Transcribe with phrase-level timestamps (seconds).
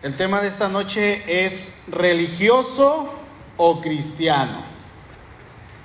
[0.00, 3.12] El tema de esta noche es religioso
[3.56, 4.62] o cristiano.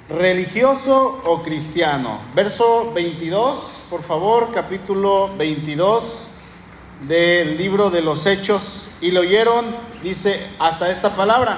[0.07, 2.19] Religioso o cristiano.
[2.35, 6.27] Verso 22, por favor, capítulo 22
[7.07, 8.91] del libro de los Hechos.
[9.01, 9.65] Y lo oyeron,
[10.03, 11.57] dice, hasta esta palabra.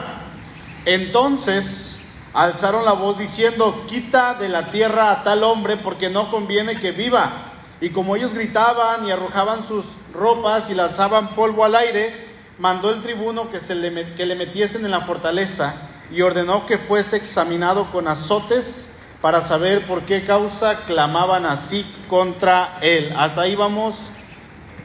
[0.86, 6.80] Entonces alzaron la voz diciendo, quita de la tierra a tal hombre porque no conviene
[6.80, 7.52] que viva.
[7.82, 12.25] Y como ellos gritaban y arrojaban sus ropas y lanzaban polvo al aire,
[12.60, 15.74] mandó el tribuno que, se le, que le metiesen en la fortaleza
[16.12, 22.78] y ordenó que fuese examinado con azotes para saber por qué causa clamaban así contra
[22.82, 23.12] él.
[23.18, 24.12] Hasta ahí vamos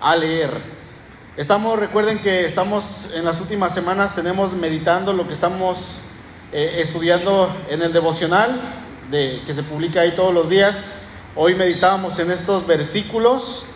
[0.01, 0.51] a leer.
[1.37, 5.99] Estamos, recuerden que estamos en las últimas semanas, tenemos meditando lo que estamos
[6.53, 8.61] eh, estudiando en el devocional
[9.11, 11.03] de, que se publica ahí todos los días.
[11.37, 13.67] Hoy meditábamos en estos versículos.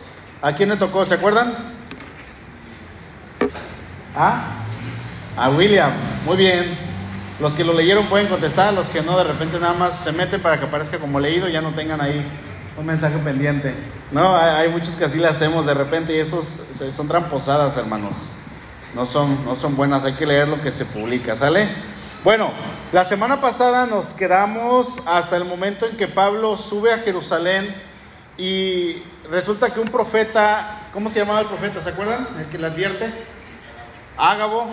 [0.43, 1.07] ¿A quién le tocó?
[1.07, 1.74] ¿Se acuerdan?
[4.17, 4.45] ¿Ah?
[5.37, 5.91] A William.
[6.25, 6.77] Muy bien.
[7.41, 10.41] Los que lo leyeron pueden contestar, los que no, de repente nada más se meten
[10.41, 12.25] para que aparezca como leído, ya no tengan ahí
[12.79, 13.75] un mensaje pendiente.
[14.13, 16.47] No, hay, muchos que así le hacemos de repente y esos
[16.93, 18.37] son tramposadas, hermanos.
[18.95, 21.69] No son, no son buenas, hay que leer lo que se publica, ¿sale?
[22.23, 22.53] Bueno,
[22.93, 27.75] la semana pasada nos quedamos hasta el momento en que Pablo sube a Jerusalén
[28.39, 31.83] y resulta que un profeta, ¿cómo se llamaba el profeta?
[31.83, 32.27] ¿Se acuerdan?
[32.39, 33.13] El que le advierte.
[34.17, 34.69] Ágabo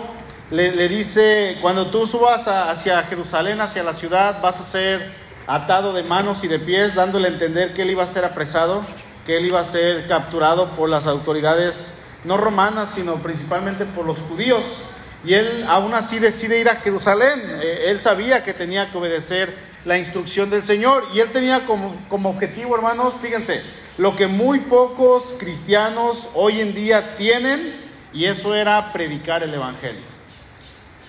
[0.50, 5.10] le, dice, cuando tú subas hacia Jerusalén, hacia la ciudad, vas a ser
[5.46, 8.84] atado de manos y de pies, dándole a entender que él iba a ser apresado,
[9.26, 14.18] que él iba a ser capturado por las autoridades no romanas, sino principalmente por los
[14.18, 14.84] judíos.
[15.24, 17.40] Y él aún así decide ir a Jerusalén.
[17.62, 19.54] Eh, él sabía que tenía que obedecer
[19.84, 21.04] la instrucción del Señor.
[21.14, 23.62] Y él tenía como, como objetivo, hermanos, fíjense,
[23.98, 27.81] lo que muy pocos cristianos hoy en día tienen
[28.12, 30.12] y eso era predicar el Evangelio.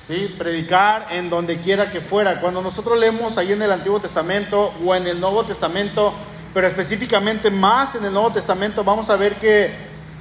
[0.08, 0.36] ¿Sí?
[0.38, 2.42] Predicar en donde quiera que fuera.
[2.42, 6.14] Cuando nosotros leemos ahí en el Antiguo Testamento o en el Nuevo Testamento,
[6.54, 9.72] pero específicamente más en el Nuevo Testamento, vamos a ver que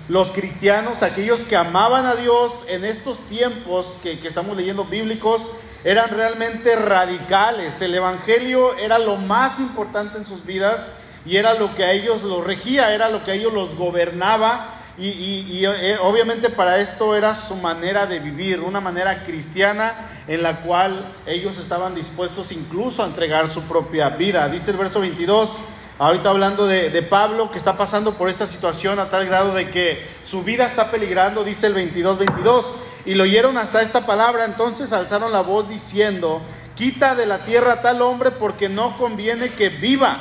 [0.09, 5.43] los cristianos, aquellos que amaban a Dios en estos tiempos que, que estamos leyendo bíblicos,
[5.85, 7.81] eran realmente radicales.
[7.81, 10.91] El Evangelio era lo más importante en sus vidas
[11.25, 14.82] y era lo que a ellos los regía, era lo que a ellos los gobernaba
[14.99, 19.95] y, eh, obviamente para esto era su manera de vivir, una manera cristiana
[20.29, 24.49] en la cual ellos estaban dispuestos incluso a entregar su propia vida.
[24.49, 25.57] Dice el verso 22,
[25.99, 30.07] ahorita hablando de, Pablo que está pasando por esta situación a tal grado de que
[30.25, 32.73] su vida está peligrando, dice el 22, 22.
[33.07, 36.43] Y lo oyeron hasta esta palabra, entonces alzaron la voz diciendo,
[36.77, 40.19] quita de la tierra a tal hombre porque no conviene que viva.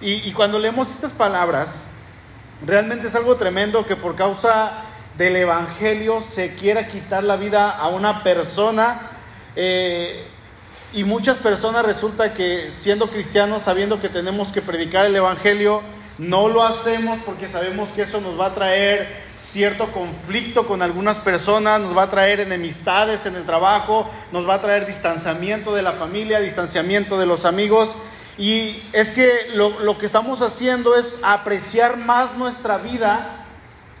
[0.00, 1.87] Y cuando leemos estas palabras,
[2.66, 4.84] Realmente es algo tremendo que por causa
[5.16, 9.00] del Evangelio se quiera quitar la vida a una persona.
[9.54, 10.26] Eh,
[10.92, 15.82] y muchas personas resulta que siendo cristianos, sabiendo que tenemos que predicar el Evangelio,
[16.18, 21.18] no lo hacemos porque sabemos que eso nos va a traer cierto conflicto con algunas
[21.18, 25.82] personas, nos va a traer enemistades en el trabajo, nos va a traer distanciamiento de
[25.82, 27.96] la familia, distanciamiento de los amigos.
[28.38, 33.44] Y es que lo, que estamos haciendo es apreciar más nuestra vida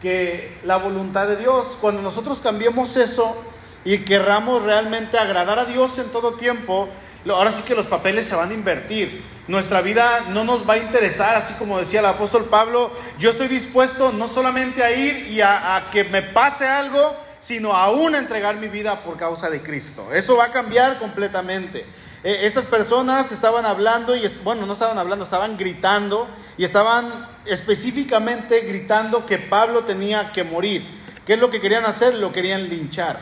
[0.00, 1.76] que la voluntad de Dios.
[1.80, 3.36] Cuando nosotros cambiemos eso
[3.84, 6.88] y querramos realmente agradar a Dios en todo tiempo,
[7.28, 9.24] ahora sí que los papeles se van a invertir.
[9.48, 13.48] Nuestra vida no nos va a interesar, así como decía el apóstol Pablo, yo estoy
[13.48, 18.18] dispuesto no solamente a ir y a, a que me pase algo, sino aún a
[18.18, 20.12] entregar mi vida por causa de Cristo.
[20.12, 21.84] Eso va a cambiar completamente.
[22.24, 28.60] Eh, estas personas estaban hablando y, bueno, no estaban hablando, estaban gritando y estaban específicamente
[28.62, 30.84] gritando que Pablo tenía que morir.
[31.24, 32.14] ¿Qué es lo que querían hacer?
[32.14, 33.18] Lo querían linchar,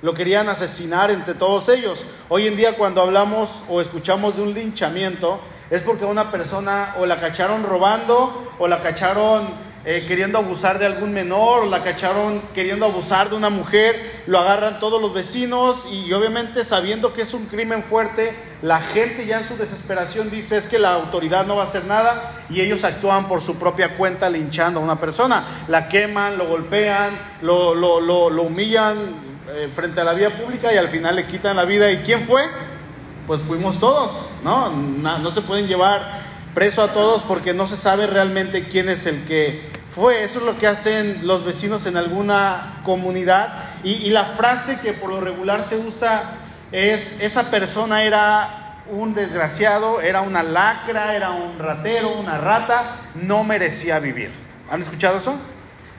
[0.00, 2.04] lo querían asesinar entre todos ellos.
[2.28, 7.04] Hoy en día cuando hablamos o escuchamos de un linchamiento es porque una persona o
[7.04, 12.84] la cacharon robando o la cacharon eh, queriendo abusar de algún menor, la cacharon queriendo
[12.84, 17.46] abusar de una mujer, lo agarran todos los vecinos y, obviamente sabiendo que es un
[17.46, 21.62] crimen fuerte, la gente ya en su desesperación dice es que la autoridad no va
[21.62, 25.88] a hacer nada y ellos actúan por su propia cuenta linchando a una persona, la
[25.88, 27.08] queman, lo golpean,
[27.40, 28.98] lo, lo, lo, humillan
[29.48, 31.90] eh, frente a la vía pública y al final le quitan la vida.
[31.90, 32.42] ¿Y quién fue?
[33.26, 34.68] Pues fuimos todos, ¿no?
[34.68, 39.06] No, no se pueden llevar preso a todos porque no se sabe realmente quién es
[39.06, 43.52] el que fue, eso es lo que hacen los vecinos en alguna comunidad.
[43.82, 46.22] Y, la frase que por lo regular se usa
[46.70, 53.42] es, esa persona era un desgraciado, era una lacra, era un ratero, una rata, no
[53.42, 54.30] merecía vivir.
[54.70, 55.34] ¿Han escuchado eso?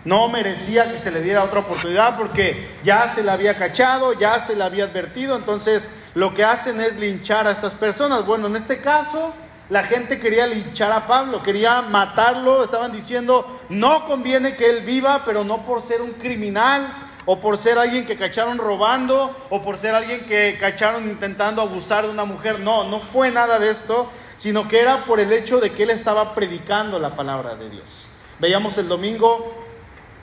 [0.06, 4.40] No merecía que se le diera otra oportunidad porque ya se le había cachado, ya
[4.40, 5.36] se le había advertido.
[5.36, 8.26] Entonces lo que hacen es linchar a estas personas.
[8.26, 9.34] Bueno, en este caso
[9.70, 12.64] la gente quería linchar a Pablo, quería matarlo.
[12.64, 16.88] Estaban diciendo, no conviene que él viva, pero no por ser un criminal
[17.26, 22.06] o por ser alguien que cacharon robando o por ser alguien que cacharon intentando abusar
[22.06, 22.60] de una mujer.
[22.60, 25.92] No, no fue nada de esto, sino que era por el hecho de que él
[25.92, 28.08] estaba predicando la palabra de Dios.
[28.40, 29.54] Veíamos el domingo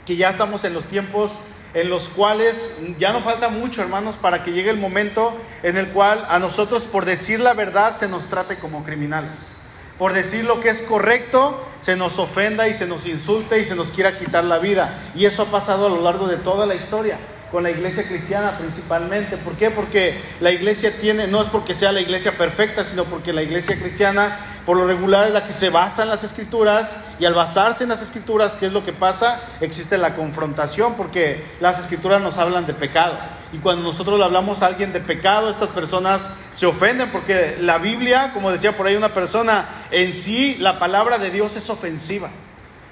[0.05, 1.33] que ya estamos en los tiempos
[1.77, 5.89] en los cuales ya no falta mucho, hermanos, para que llegue el momento en el
[5.89, 9.61] cual a nosotros, por decir la verdad, se nos trate como criminales.
[9.99, 13.77] Por decir lo que es correcto, se nos ofenda y se nos insulte y se
[13.77, 14.99] nos quiera quitar la vida.
[15.15, 17.19] Y eso ha pasado a lo largo de toda la historia
[17.53, 19.37] con la iglesia cristiana principalmente.
[19.37, 19.71] ¿Por qué?
[19.71, 23.79] Porque la iglesia tiene, no es porque sea la iglesia perfecta, sino porque la iglesia
[23.79, 27.85] cristiana por lo regular es la que se basa en las escrituras y al basarse
[27.85, 29.41] en las escrituras, ¿qué es lo que pasa?
[29.61, 33.17] Existe la confrontación porque las escrituras nos hablan de pecado.
[33.53, 37.79] Y cuando nosotros le hablamos a alguien de pecado, estas personas se ofenden porque la
[37.79, 42.29] Biblia, como decía por ahí una persona, en sí la palabra de Dios es ofensiva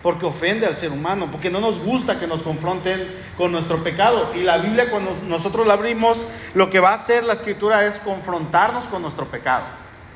[0.01, 3.01] porque ofende al ser humano, porque no nos gusta que nos confronten
[3.39, 4.33] con nuestro pecado.
[4.37, 7.95] Y la Biblia cuando nosotros la abrimos, lo que va a hacer la escritura es
[8.01, 9.65] confrontarnos con nuestro pecado.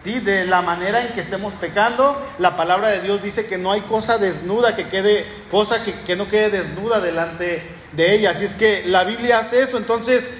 [0.03, 0.21] ¿Sí?
[0.21, 3.81] De la manera en que estemos pecando, la palabra de Dios dice que no hay
[3.83, 7.63] cosa desnuda que quede, cosa que, que no quede desnuda delante
[7.93, 8.31] de ella.
[8.31, 9.77] Así es que la Biblia hace eso.
[9.77, 10.31] Entonces,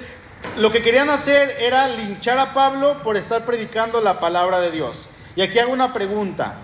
[0.57, 5.09] lo que querían hacer era linchar a Pablo por estar predicando la palabra de Dios.
[5.35, 6.55] Y aquí hago una pregunta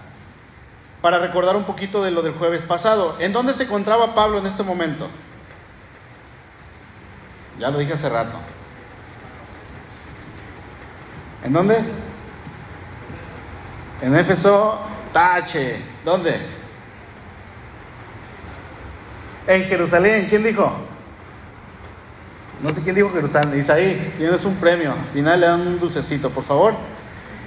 [1.01, 3.15] para recordar un poquito de lo del jueves pasado.
[3.19, 5.07] ¿En dónde se encontraba Pablo en este momento?
[7.59, 8.37] Ya lo dije hace rato.
[11.43, 11.77] ¿En dónde?
[14.01, 14.79] En Éfeso,
[15.13, 15.81] Tache.
[16.03, 16.39] ¿Dónde?
[19.47, 20.27] En Jerusalén.
[20.29, 20.71] ¿Quién dijo?
[22.61, 23.57] No sé quién dijo Jerusalén.
[23.57, 24.91] Isaí, tienes un premio.
[24.91, 26.73] Al final le dan un dulcecito, por favor.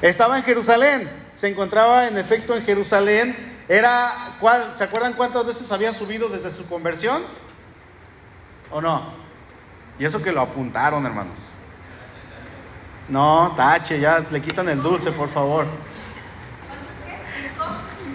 [0.00, 1.08] Estaba en Jerusalén.
[1.34, 3.36] Se encontraba en efecto en Jerusalén.
[3.68, 7.22] Era, ¿cuál, ¿se acuerdan cuántas veces había subido desde su conversión?
[8.70, 9.12] ¿O no?
[9.98, 11.38] Y eso que lo apuntaron, hermanos.
[13.08, 15.66] No, tache, ya le quitan el dulce, por favor.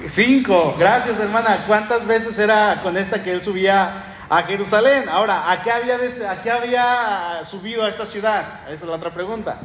[0.08, 1.64] Cinco, gracias hermana.
[1.66, 5.08] ¿Cuántas veces era con esta que él subía a Jerusalén?
[5.10, 5.96] Ahora, ¿a qué había,
[6.30, 8.62] a qué había subido a esta ciudad?
[8.66, 9.58] Esa es la otra pregunta.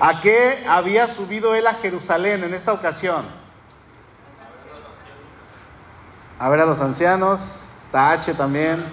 [0.00, 3.26] ¿A qué había subido él a Jerusalén en esta ocasión?
[6.38, 8.84] A ver a los ancianos, Tache también.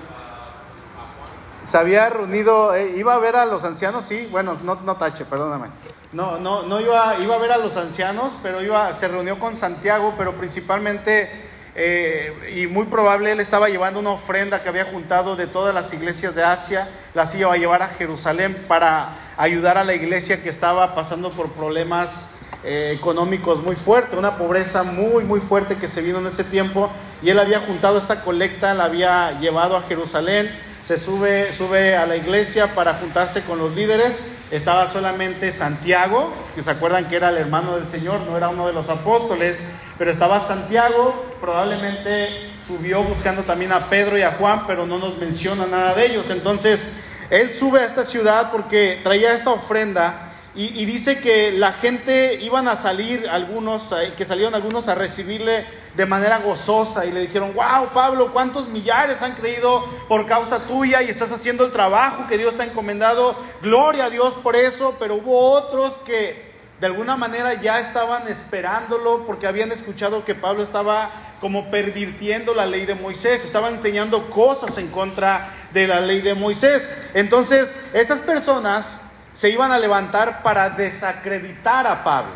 [1.65, 5.25] Se había reunido, eh, iba a ver a los ancianos, sí, bueno, no, no Tache,
[5.25, 5.67] perdóname.
[6.13, 9.57] No, no, no iba, iba a ver a los ancianos, pero iba, se reunió con
[9.57, 11.29] Santiago, pero principalmente
[11.77, 15.91] eh, y muy probable él estaba llevando una ofrenda que había juntado de todas las
[15.91, 20.47] iglesias de Asia, las iba a llevar a Jerusalén para ayudar a la iglesia que
[20.47, 26.01] estaba pasando por problemas eh, económicos muy fuertes, una pobreza muy, muy fuerte que se
[26.01, 26.89] vino en ese tiempo,
[27.21, 30.49] y él había juntado esta colecta, la había llevado a Jerusalén,
[30.85, 36.61] se sube, sube a la iglesia para juntarse con los líderes, estaba solamente Santiago, que
[36.61, 39.63] se acuerdan que era el hermano del Señor, no era uno de los apóstoles,
[39.97, 45.17] pero estaba Santiago, probablemente subió buscando también a Pedro y a Juan, pero no nos
[45.17, 46.29] menciona nada de ellos.
[46.29, 46.97] Entonces,
[47.31, 52.69] él sube a esta ciudad porque traía esta ofrenda y, dice que la gente iban
[52.69, 55.65] a salir, algunos, eh, que salieron algunos a recibirle
[55.95, 61.01] de manera gozosa y le dijeron, wow, Pablo, ¿cuántos millares han creído por causa tuya
[61.01, 63.35] y estás haciendo el trabajo que Dios te ha encomendado?
[63.61, 69.25] Gloria a Dios por eso, pero hubo otros que de alguna manera ya estaban esperándolo
[69.25, 71.09] porque habían escuchado que Pablo estaba
[71.39, 76.33] como pervirtiendo la ley de Moisés, estaba enseñando cosas en contra de la ley de
[76.33, 76.89] Moisés.
[77.13, 78.97] Entonces, estas personas
[79.33, 82.33] se iban a levantar para desacreditar a Pablo,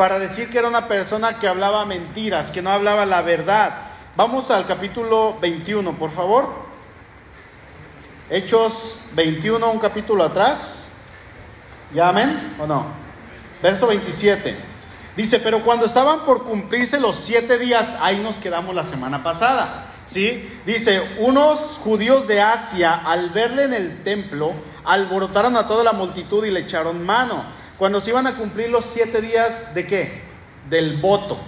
[0.00, 3.82] para decir que era una persona que hablaba mentiras, que no hablaba la verdad.
[4.16, 6.48] Vamos al capítulo 21, por favor.
[8.30, 10.92] Hechos 21, un capítulo atrás.
[11.92, 12.86] ¿Ya amén o no?
[13.62, 14.56] Verso 27.
[15.18, 19.84] Dice, pero cuando estaban por cumplirse los siete días, ahí nos quedamos la semana pasada.
[20.06, 20.50] ¿Sí?
[20.64, 26.42] Dice, unos judíos de Asia, al verle en el templo, alborotaron a toda la multitud
[26.46, 27.59] y le echaron mano.
[27.80, 30.20] Cuando se iban a cumplir los siete días de qué?
[30.68, 31.38] Del voto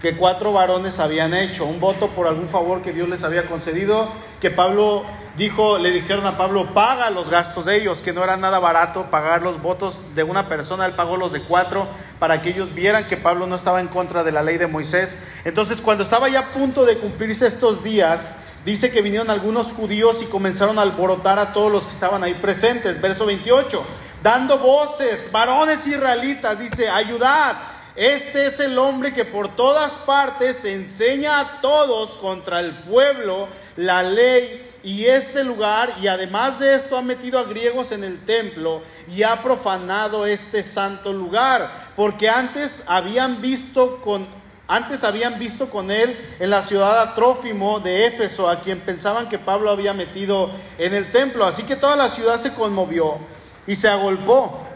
[0.00, 4.08] que cuatro varones habían hecho, un voto por algún favor que Dios les había concedido,
[4.40, 5.04] que Pablo
[5.36, 9.10] dijo, le dijeron a Pablo, paga los gastos de ellos, que no era nada barato
[9.10, 11.86] pagar los votos de una persona, él pagó los de cuatro
[12.18, 15.18] para que ellos vieran que Pablo no estaba en contra de la ley de Moisés.
[15.44, 20.20] Entonces, cuando estaba ya a punto de cumplirse estos días, dice que vinieron algunos judíos
[20.22, 23.00] y comenzaron a alborotar a todos los que estaban ahí presentes.
[23.00, 23.84] Verso 28,
[24.22, 27.56] dando voces, varones israelitas, dice, ayudad.
[27.96, 34.02] Este es el hombre que por todas partes enseña a todos contra el pueblo la
[34.02, 38.82] ley y este lugar, y además de esto ha metido a griegos en el templo
[39.08, 44.26] y ha profanado este santo lugar, porque antes habían visto con
[44.66, 49.38] antes habían visto con él en la ciudad Atrófimo de Éfeso, a quien pensaban que
[49.38, 51.44] Pablo había metido en el templo.
[51.44, 53.18] Así que toda la ciudad se conmovió
[53.66, 54.66] y se agolpó.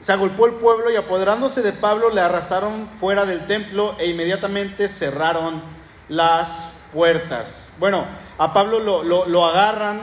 [0.00, 4.88] Se agolpó el pueblo y apoderándose de Pablo le arrastraron fuera del templo e inmediatamente
[4.88, 5.62] cerraron
[6.08, 7.72] las puertas.
[7.78, 8.04] Bueno,
[8.38, 10.00] a Pablo lo, agarran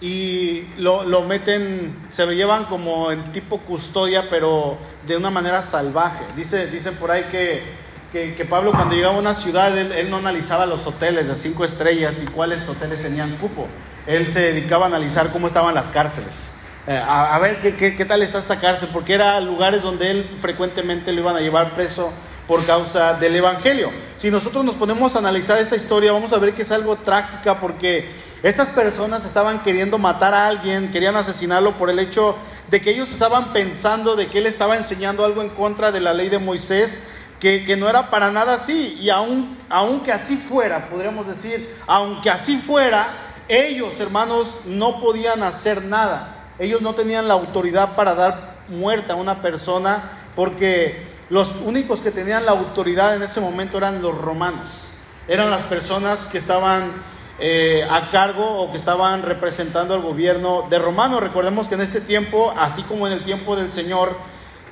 [0.00, 6.24] y lo, meten, se lo llevan como en tipo custodia, pero de una manera salvaje.
[6.36, 7.83] Dice, dicen por ahí que,
[8.14, 12.20] que, Pablo cuando llegaba a una ciudad, él, no analizaba los hoteles de cinco estrellas
[12.22, 13.66] y cuáles hoteles tenían cupo.
[14.06, 16.60] Él se dedicaba a analizar cómo estaban las cárceles.
[16.86, 21.22] Eh, a, ver qué, tal está esta cárcel, porque eran lugares donde él frecuentemente lo
[21.22, 22.12] iban a llevar preso
[22.46, 23.90] por causa del Evangelio.
[24.16, 27.58] Si nosotros nos ponemos a analizar esta historia, vamos a ver que es algo trágica
[27.58, 28.08] porque
[28.44, 32.36] estas personas estaban queriendo matar a alguien, querían asesinarlo por el hecho
[32.70, 36.14] de que ellos estaban pensando de que él estaba enseñando algo en contra de la
[36.14, 37.08] ley de Moisés,
[37.44, 38.96] que, no era para nada así.
[39.00, 43.06] Y aun, aunque así fuera, podríamos decir, aunque así fuera,
[43.48, 46.46] ellos, hermanos, no podían hacer nada.
[46.58, 52.10] Ellos no tenían la autoridad para dar muerte a una persona porque los únicos que
[52.10, 54.88] tenían la autoridad en ese momento eran los romanos.
[55.28, 56.92] Eran las personas que estaban
[57.38, 61.20] eh, a cargo o que estaban representando al gobierno de Romano.
[61.20, 64.16] Recordemos que en este tiempo, así como en el tiempo del Señor,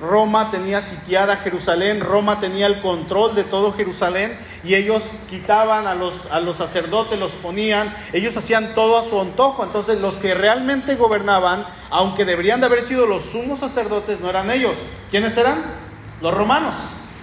[0.02, 5.94] Roma tenía sitiada Jerusalén, Roma tenía el control de todo Jerusalén y ellos quitaban a
[5.94, 9.64] los, a los sacerdotes, los ponían, ellos hacían todo a su antojo.
[9.64, 14.50] Entonces los que realmente gobernaban, aunque deberían de haber sido los sumos sacerdotes, no eran
[14.50, 14.74] ellos.
[15.10, 15.56] ¿Quiénes eran?
[16.22, 16.74] los romanos,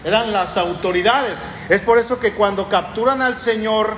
[0.03, 1.39] eran las autoridades.
[1.69, 3.93] Es por eso que cuando capturan al Señor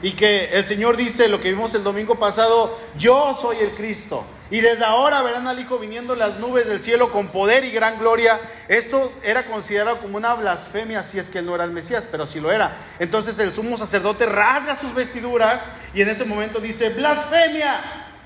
[0.00, 4.24] y que el Señor dice lo que vimos el domingo pasado, yo soy el Cristo.
[4.50, 7.98] Y desde ahora verán al Hijo viniendo las nubes del cielo con poder y gran
[7.98, 8.38] gloria.
[8.68, 12.26] Esto era considerado como una blasfemia si es que él no era el Mesías, pero
[12.26, 12.76] sí lo era.
[12.98, 17.80] Entonces el sumo sacerdote rasga sus vestiduras y en ese momento dice, blasfemia.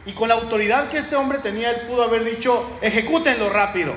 [0.06, 3.92] Y con la autoridad que este hombre tenía, él pudo haber dicho, ejecútenlo rápido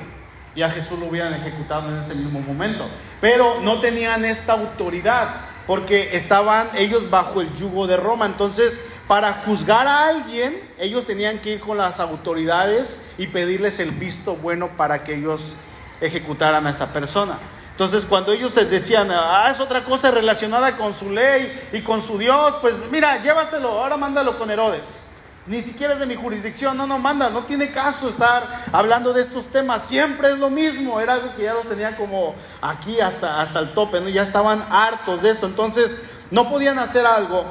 [0.56, 2.88] y a Jesús lo hubieran ejecutado en ese mismo momento.
[3.20, 8.26] Pero no tenían esta autoridad porque estaban ellos bajo el yugo de Roma.
[8.26, 13.92] Entonces, para juzgar a alguien, ellos tenían que ir con las autoridades y pedirles el
[13.92, 15.54] visto bueno para que ellos
[16.02, 17.40] ejecutaran a esta persona.
[17.72, 22.02] Entonces, cuando ellos se decían, ah, es otra cosa relacionada con su ley y con
[22.02, 25.11] su Dios, pues mira, llévaselo, ahora mándalo con Herodes.
[25.48, 29.24] Ni siquiera es de mi jurisdicción, no, no manda, no tiene caso estar hablando de
[29.24, 33.42] estos temas, siempre es lo mismo, era algo que ya los tenía como aquí hasta,
[33.42, 34.10] hasta el tope, ¿no?
[34.10, 35.98] ya estaban hartos de esto, entonces
[36.30, 37.46] no podían hacer algo,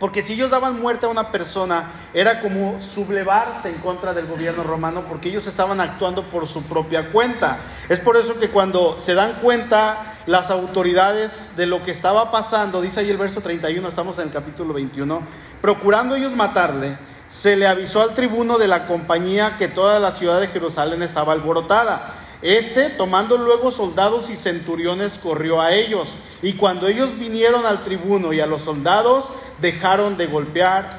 [0.00, 4.62] porque si ellos daban muerte a una persona, era como sublevarse en contra del gobierno
[4.62, 7.58] romano, porque ellos estaban actuando por su propia cuenta.
[7.88, 12.80] Es por eso que cuando se dan cuenta las autoridades de lo que estaba pasando,
[12.80, 15.22] dice ahí el verso 31, estamos en el capítulo 21,
[15.60, 16.96] Procurando ellos matarle,
[17.28, 21.32] se le avisó al tribuno de la compañía que toda la ciudad de Jerusalén estaba
[21.32, 22.14] alborotada.
[22.42, 26.18] Este, tomando luego soldados y centuriones, corrió a ellos.
[26.42, 29.30] Y cuando ellos vinieron al tribuno y a los soldados,
[29.60, 30.90] dejaron de golpear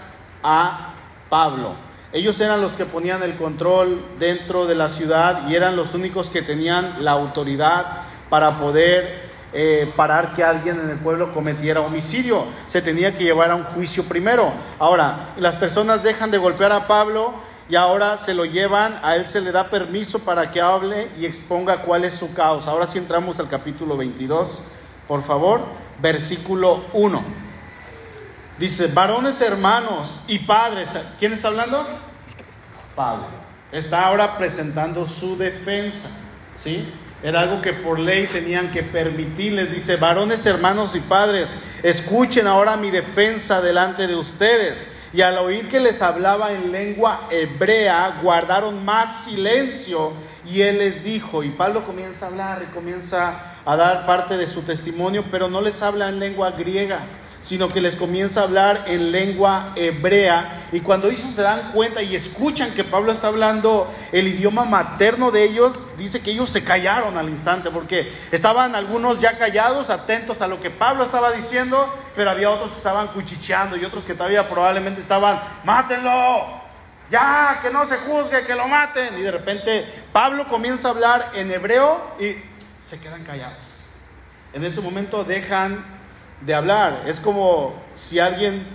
[0.44, 0.96] a
[1.30, 1.76] Pablo.
[2.12, 6.30] Ellos eran los que ponían el control dentro de la ciudad y eran los únicos
[6.30, 12.46] que tenían la autoridad para poder eh, parar que alguien en el pueblo cometiera homicidio.
[12.68, 14.52] Se tenía que llevar a un juicio primero.
[14.80, 17.34] Ahora, las personas dejan de golpear a Pablo
[17.70, 21.26] y ahora se lo llevan, a él se le da permiso para que hable y
[21.26, 22.72] exponga cuál es su causa.
[22.72, 24.60] Ahora sí entramos al capítulo 22,
[25.08, 25.62] por favor,
[26.02, 27.22] versículo 1.
[28.60, 31.86] Dice, varones hermanos y padres, ¿quién está hablando?
[32.96, 33.26] Pablo.
[33.72, 36.10] Está ahora presentando su defensa,
[36.56, 36.88] ¿sí?
[37.24, 39.72] Era algo que por ley tenían que permitirles.
[39.72, 41.50] Dice, varones, hermanos y padres,
[41.82, 44.88] escuchen ahora mi defensa delante de ustedes.
[45.14, 50.14] Y al oír que les hablaba en lengua hebrea, guardaron más silencio.
[50.46, 54.48] Y él les dijo, y Pablo comienza a hablar y comienza a dar parte de
[54.48, 57.00] su testimonio, pero no les habla en lengua griega,
[57.42, 60.68] sino que les comienza a hablar en lengua hebrea.
[60.72, 65.32] Y cuando ellos se dan cuenta y escuchan que Pablo está hablando el idioma materno
[65.32, 70.42] de ellos, dice que ellos se callaron al instante, porque estaban algunos ya callados, atentos
[70.42, 74.14] a lo que Pablo estaba diciendo, pero había otros que estaban cuchicheando y otros que
[74.14, 76.58] todavía probablemente estaban, mátenlo,
[77.10, 79.18] ya, que no se juzgue, que lo maten.
[79.18, 82.36] Y de repente Pablo comienza a hablar en hebreo y
[82.80, 83.90] se quedan callados.
[84.54, 85.97] En ese momento dejan
[86.42, 87.04] de hablar.
[87.06, 88.66] Es como si alguien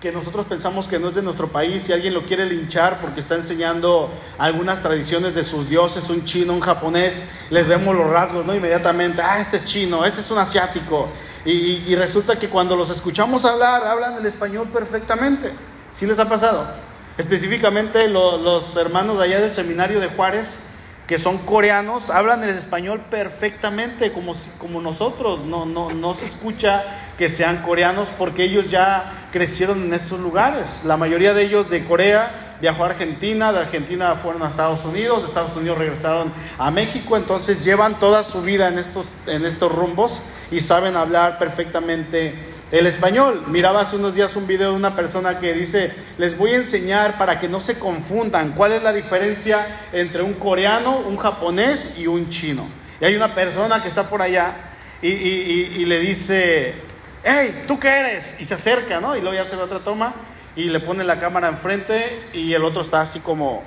[0.00, 3.18] que nosotros pensamos que no es de nuestro país, si alguien lo quiere linchar porque
[3.18, 8.46] está enseñando algunas tradiciones de sus dioses, un chino, un japonés, les vemos los rasgos,
[8.46, 8.54] ¿no?
[8.54, 11.08] Inmediatamente, ah, este es chino, este es un asiático.
[11.44, 15.50] Y, resulta que cuando los escuchamos hablar, hablan el español perfectamente.
[15.94, 16.68] ¿Sí les ha pasado?
[17.16, 20.67] Específicamente los hermanos de allá del seminario de Juárez,
[21.08, 25.40] que son coreanos, hablan el español perfectamente como, como nosotros.
[25.40, 26.84] No, no, no se escucha
[27.16, 30.82] que sean coreanos porque ellos ya crecieron en estos lugares.
[30.84, 35.22] La mayoría de ellos de Corea viajó a Argentina, de Argentina fueron a Estados Unidos,
[35.22, 39.72] de Estados Unidos regresaron a México, entonces llevan toda su vida en estos, en estos
[39.72, 42.34] rumbos y saben hablar perfectamente
[42.70, 43.44] el español.
[43.48, 47.18] Miraba hace unos días un video de una persona que dice, les voy a enseñar
[47.18, 52.06] para que no se confundan cuál es la diferencia entre un coreano, un japonés y
[52.06, 52.66] un chino.
[53.00, 54.54] Y hay una persona que está por allá
[55.00, 56.74] y, le dice,
[57.22, 58.36] hey, ¿tú qué eres?
[58.40, 59.16] Y se acerca, ¿no?
[59.16, 60.14] Y luego ya se otra toma
[60.56, 63.62] y le pone la cámara enfrente y el otro está así como,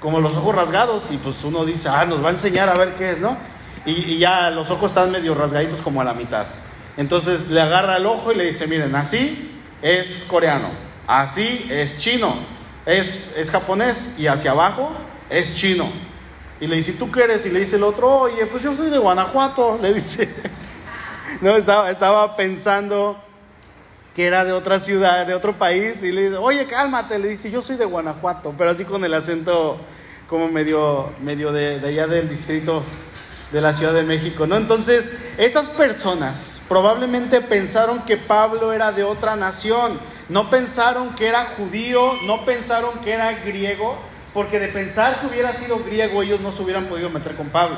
[0.00, 2.94] como los ojos rasgados y pues uno dice, ah, nos va a enseñar a ver
[2.94, 3.36] qué es, ¿no?
[3.86, 6.46] Y, y ya los ojos están medio rasgaditos como a la mitad.
[6.96, 10.68] Entonces le agarra el ojo y le dice, miren, así es coreano,
[11.06, 12.34] así es chino,
[12.84, 14.92] es, es japonés y hacia abajo
[15.30, 15.88] es chino.
[16.60, 17.44] Y le dice, ¿tú qué eres?
[17.46, 20.28] Y le dice el otro, oye, pues yo soy de Guanajuato, le dice.
[21.40, 23.16] no, estaba, estaba pensando
[24.14, 27.50] que era de otra ciudad, de otro país, y le dice, oye, cálmate, le dice,
[27.50, 29.78] yo soy de Guanajuato, pero así con el acento
[30.28, 32.82] como medio, medio de, de allá del distrito
[33.50, 34.56] de la Ciudad de México, ¿no?
[34.56, 41.52] Entonces, esas personas Probablemente pensaron que Pablo era de otra nación, no pensaron que era
[41.58, 43.98] judío, no pensaron que era griego,
[44.32, 47.76] porque de pensar que hubiera sido griego ellos no se hubieran podido meter con Pablo.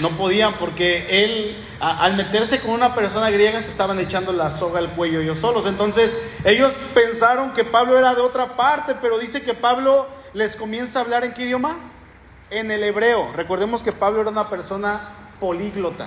[0.00, 4.78] No podían porque él, al meterse con una persona griega, se estaban echando la soga
[4.78, 5.66] al cuello ellos solos.
[5.66, 11.00] Entonces ellos pensaron que Pablo era de otra parte, pero dice que Pablo les comienza
[11.00, 11.74] a hablar en qué idioma?
[12.50, 13.32] En el hebreo.
[13.34, 15.08] Recordemos que Pablo era una persona
[15.40, 16.06] políglota.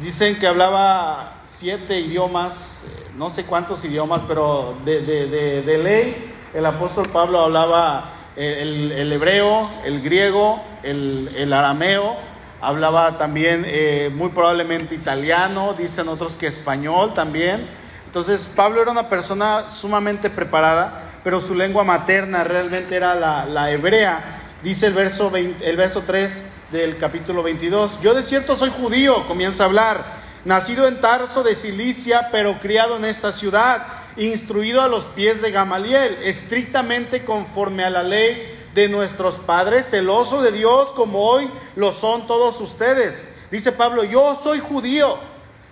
[0.00, 7.08] Dicen que hablaba siete idiomas, eh, no sé cuántos idiomas, pero de, ley el apóstol
[7.10, 12.14] Pablo hablaba el, hebreo, el griego, el, arameo,
[12.60, 17.66] hablaba también eh, muy probablemente italiano, dicen otros que español también.
[18.04, 23.70] Entonces Pablo era una persona sumamente preparada, pero su lengua materna realmente era la, la
[23.70, 24.42] hebrea.
[24.62, 28.00] Dice el verso, el verso 3 del capítulo 22.
[28.02, 30.04] Yo de cierto soy judío, comienza a hablar,
[30.44, 35.52] nacido en Tarso de Cilicia, pero criado en esta ciudad, instruido a los pies de
[35.52, 41.92] Gamaliel, estrictamente conforme a la ley de nuestros padres, celoso de Dios como hoy lo
[41.92, 43.34] son todos ustedes.
[43.50, 45.16] Dice Pablo, yo soy judío,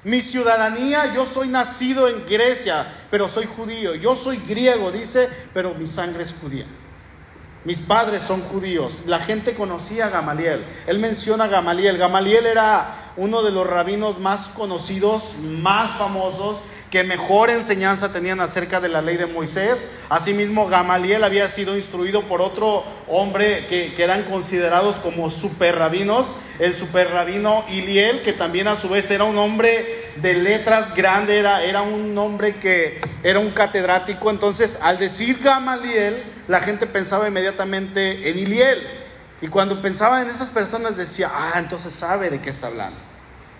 [0.04, 5.74] mi ciudadanía, yo soy nacido en Grecia, pero soy judío, yo soy griego, dice, pero
[5.74, 6.66] mi sangre es judía.
[7.64, 9.04] Mis padres son judíos.
[9.06, 10.64] La gente conocía a Gamaliel.
[10.86, 11.96] Él menciona a Gamaliel.
[11.96, 16.58] Gamaliel era uno de los rabinos más conocidos, más famosos,
[16.90, 19.92] que mejor enseñanza tenían acerca de la ley de Moisés.
[20.10, 26.26] Asimismo, Gamaliel había sido instruido por otro hombre que, eran considerados como super rabinos,
[26.58, 31.38] el super rabino Iliel, que también a su vez era un hombre de letras grande,
[31.38, 34.30] era, era un hombre que era un catedrático.
[34.30, 38.82] Entonces, al decir Gamaliel, la gente pensaba inmediatamente en Iliel.
[39.40, 42.96] Y cuando pensaba en esas personas decía, ah, entonces sabe de qué está hablando.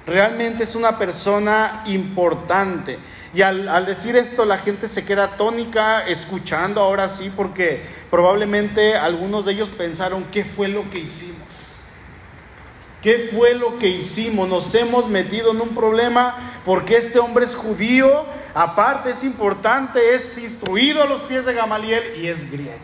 [0.06, 2.98] Realmente es una persona importante.
[3.34, 9.44] Y al, decir esto la gente se queda tónica escuchando ahora sí porque probablemente algunos
[9.44, 11.38] de ellos pensaron, ¿qué fue lo que hicimos?
[13.04, 14.48] ¿Qué fue lo que hicimos?
[14.48, 20.38] Nos hemos metido en un problema porque este hombre es judío, aparte es importante, es
[20.38, 22.78] instruido a los pies de Gamaliel y es griego.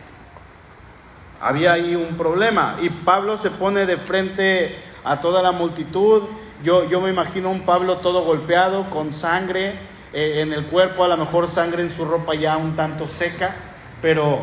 [1.41, 6.21] Había ahí un problema y Pablo se pone de frente a toda la multitud.
[6.63, 9.73] Yo, yo me imagino un Pablo todo golpeado, con sangre,
[10.13, 13.55] eh, en el cuerpo, a lo mejor sangre en su ropa ya un tanto seca,
[14.03, 14.37] pero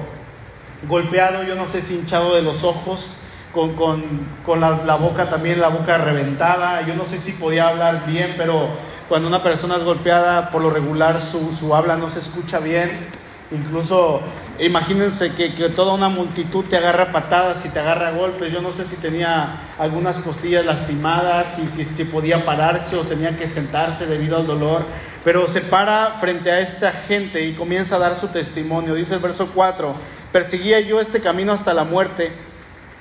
[0.89, 3.18] golpeado, yo no sé si hinchado de los ojos,
[3.53, 4.03] con, con,
[4.45, 8.69] con la, boca también, la boca reventada, yo no sé si podía hablar bien, pero
[9.09, 13.09] Cuando una persona es golpeada, por lo regular su, su habla no se escucha bien.
[13.51, 14.21] Incluso
[14.59, 18.53] imagínense que, que, toda una multitud te agarra patadas y te agarra golpes.
[18.53, 23.39] Yo no sé si tenía algunas costillas lastimadas, y si, si podía pararse o tenía
[23.39, 24.85] que sentarse debido al dolor.
[25.25, 28.93] Pero se para frente a esta gente y comienza a dar su testimonio.
[28.93, 29.95] Dice el verso 4,
[30.33, 32.31] perseguía yo este camino hasta la muerte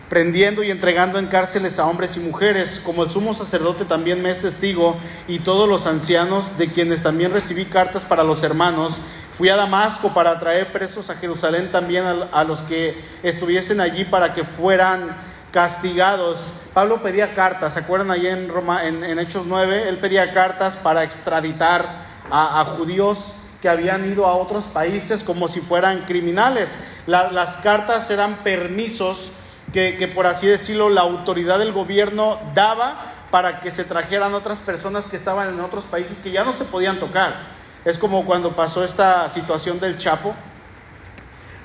[0.09, 4.29] prendiendo y entregando en cárceles a hombres y mujeres, como el sumo sacerdote también me
[4.29, 4.95] es testigo,
[5.27, 8.95] y todos los ancianos, de quienes también recibí cartas para los hermanos,
[9.37, 14.33] fui a Damasco para traer presos a Jerusalén también a, los que estuviesen allí para
[14.33, 15.15] que fueran
[15.51, 16.53] castigados.
[16.73, 19.89] Pablo pedía cartas, ¿se acuerdan allí en, Roma, en, Hechos 9?
[19.89, 25.59] Él pedía cartas para extraditar a, judíos que habían ido a otros países como si
[25.59, 26.75] fueran criminales.
[27.05, 29.31] las cartas eran permisos
[29.73, 35.07] que, por así decirlo la autoridad del gobierno daba para que se trajeran otras personas
[35.07, 37.35] que estaban en otros países que ya no se podían tocar.
[37.83, 40.33] Es como cuando pasó esta situación del Chapo.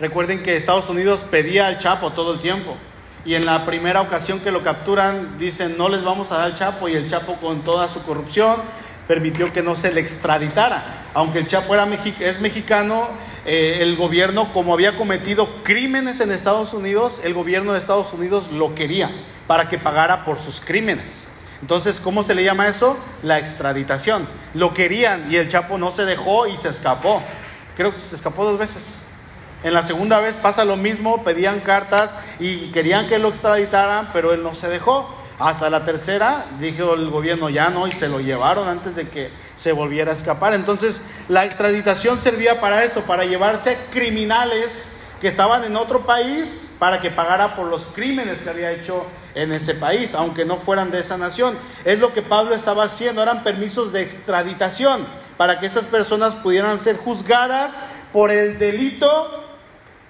[0.00, 2.76] Recuerden que Estados Unidos pedía al Chapo todo el tiempo.
[3.24, 6.54] Y en la primera ocasión que lo capturan, dicen, no les vamos a dar al
[6.56, 6.88] Chapo.
[6.88, 8.56] Y el Chapo con toda su corrupción
[9.06, 10.82] permitió que no se le extraditara.
[11.14, 11.86] Aunque el Chapo era
[12.20, 13.08] es mexicano,
[13.44, 18.50] eh, el gobierno, como había cometido crímenes en Estados Unidos, el gobierno de Estados Unidos
[18.52, 19.10] lo quería
[19.46, 21.28] para que pagara por sus crímenes.
[21.60, 22.96] Entonces, ¿cómo se le llama eso?
[23.22, 24.28] La extraditación.
[24.54, 27.22] Lo querían y el Chapo no se dejó y se escapó.
[27.76, 28.96] Creo que se escapó dos veces.
[29.64, 34.32] En la segunda vez pasa lo mismo, pedían cartas y querían que lo extraditaran, pero
[34.32, 35.08] él no se dejó.
[35.42, 39.32] Hasta la tercera, dijo el gobierno, ya no, y se lo llevaron antes de que
[39.56, 40.54] se volviera a escapar.
[40.54, 44.86] Entonces, la extraditación servía para esto, para llevarse criminales
[45.20, 49.50] que estaban en otro país para que pagara por los crímenes que había hecho en
[49.50, 51.56] ese país, aunque no fueran de esa nación.
[51.84, 55.04] Es lo que Pablo estaba haciendo, eran permisos de extraditación
[55.36, 59.44] para que estas personas pudieran ser juzgadas por el delito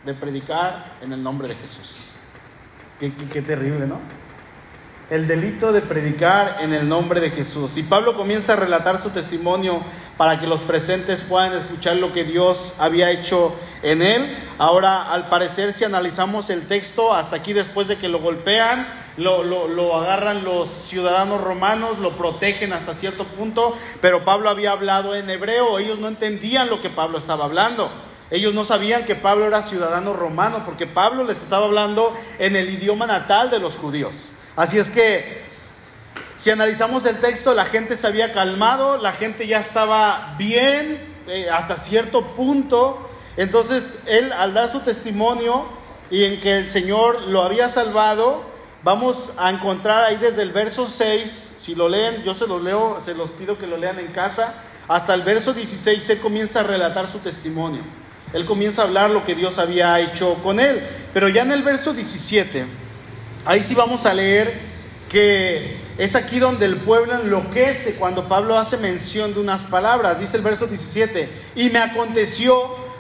[0.04, 2.10] de predicar en el nombre de Jesús.
[3.00, 4.21] Qué, qué terrible, ¿no?
[5.12, 7.77] El delito de predicar en el nombre de Jesús.
[7.77, 9.83] Y Pablo comienza a relatar su testimonio
[10.16, 14.35] para que los presentes puedan escuchar lo que Dios había hecho en él.
[14.57, 19.44] Ahora, al parecer, si analizamos el texto, hasta aquí después de que lo golpean, lo,
[19.44, 25.29] lo, agarran los ciudadanos romanos, lo protegen hasta cierto punto, pero Pablo había hablado en
[25.29, 27.90] hebreo, ellos no entendían lo que Pablo estaba hablando.
[28.31, 32.70] Ellos no sabían que Pablo era ciudadano romano, porque Pablo les estaba hablando en el
[32.70, 34.31] idioma natal de los judíos.
[34.56, 35.42] Así es que
[36.36, 41.48] si analizamos el texto, la gente se había calmado, la gente ya estaba bien eh,
[41.50, 43.08] hasta cierto punto.
[43.36, 45.64] Entonces él al dar su testimonio
[46.10, 48.44] y en que el Señor lo había salvado,
[48.82, 53.00] vamos a encontrar ahí desde el verso 6, si lo leen, yo se los leo,
[53.00, 54.52] se los pido que lo lean en casa,
[54.88, 57.82] hasta el verso 16 él comienza a relatar su testimonio.
[58.32, 60.82] Él comienza a hablar lo que Dios había hecho con él.
[61.14, 62.64] Pero ya en el verso 17
[63.44, 64.52] Ahí sí vamos a leer
[65.11, 70.20] que es aquí donde el pueblo enloquece cuando Pablo hace mención de unas palabras.
[70.20, 72.55] Dice el verso 17, y me aconteció,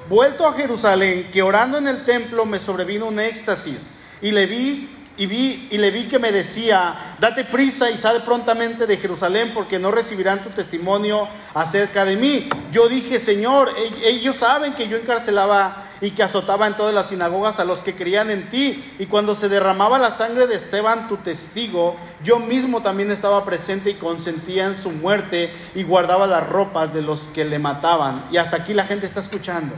[0.08, 4.88] vuelto a Jerusalén, que orando en el templo me sobrevino un éxtasis, y le vi
[5.16, 9.52] y vi y le vi que me decía, date prisa y sal prontamente de Jerusalén
[9.54, 12.48] porque no recibirán tu testimonio acerca de mí.
[12.72, 13.70] Yo dije, Señor,
[14.02, 17.94] ellos saben que yo encarcelaba y que azotaba en todas las sinagogas a los que
[17.94, 18.84] creían en ti.
[18.98, 23.90] Y cuando se derramaba la sangre de Esteban, tu testigo, yo mismo también estaba presente
[23.90, 28.24] y consentía en su muerte y guardaba las ropas de los que le mataban.
[28.32, 29.76] Y hasta aquí la gente está escuchando,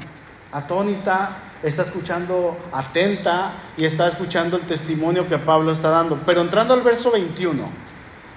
[0.50, 6.18] atónita, está escuchando atenta y está escuchando el testimonio que Pablo está dando.
[6.24, 7.68] Pero entrando al verso 21,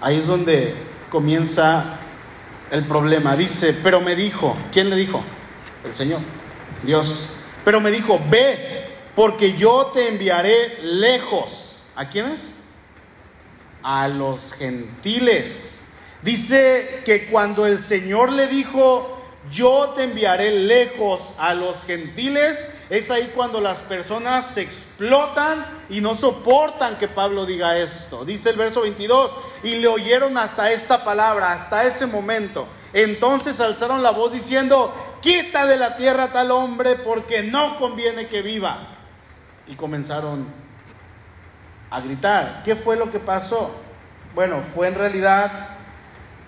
[0.01, 0.75] ahí es donde
[1.09, 1.99] comienza
[2.69, 3.37] el problema.
[3.37, 5.23] Dice, pero me dijo, ¿quién le dijo?
[5.85, 6.19] El Señor,
[6.83, 7.36] Dios.
[7.67, 11.81] Pero me dijo, ve, porque yo te enviaré lejos.
[11.97, 12.55] ¿A quiénes?
[13.83, 15.91] A los gentiles.
[16.21, 23.11] Dice que cuando el Señor le dijo, yo te enviaré lejos a los gentiles, es
[23.11, 28.23] ahí cuando las personas se explotan y no soportan que Pablo diga esto.
[28.23, 32.65] Dice el verso 22, y le oyeron hasta esta palabra, hasta ese momento.
[32.93, 38.41] Entonces alzaron la voz diciendo, quita de la tierra tal hombre porque no conviene que
[38.41, 38.77] viva.
[39.67, 40.47] Y comenzaron
[41.89, 42.61] a gritar.
[42.63, 43.71] ¿Qué fue lo que pasó?
[44.35, 45.77] Bueno, fue en realidad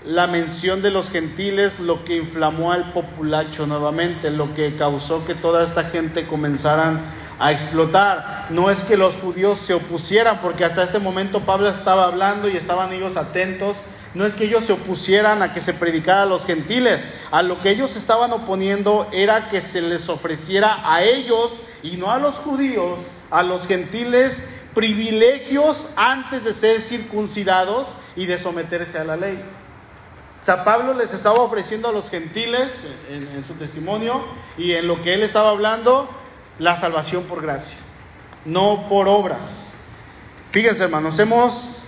[0.05, 5.36] la mención de los gentiles lo que inflamó al populacho nuevamente, lo que causó que
[5.36, 7.01] toda esta gente comenzaran
[7.39, 8.47] a explotar.
[8.49, 12.55] No es que los judíos se opusieran, porque hasta este momento Pablo estaba hablando y
[12.55, 13.77] estaban ellos atentos
[14.13, 17.62] no es que ellos se opusieran a que se predicara a los gentiles, a lo
[17.62, 22.36] que ellos estaban oponiendo era que se les ofreciera a ellos y no a los
[22.36, 29.43] judíos, a los gentiles, privilegios antes de ser circuncidados y de someterse a la ley.
[30.41, 34.24] O sea, Pablo les estaba ofreciendo a los gentiles en, en su testimonio
[34.58, 36.10] y en lo que él estaba hablando,
[36.58, 37.78] la salvación por gracia,
[38.45, 39.74] no por obras.
[40.52, 41.84] Fíjense, hermanos, hemos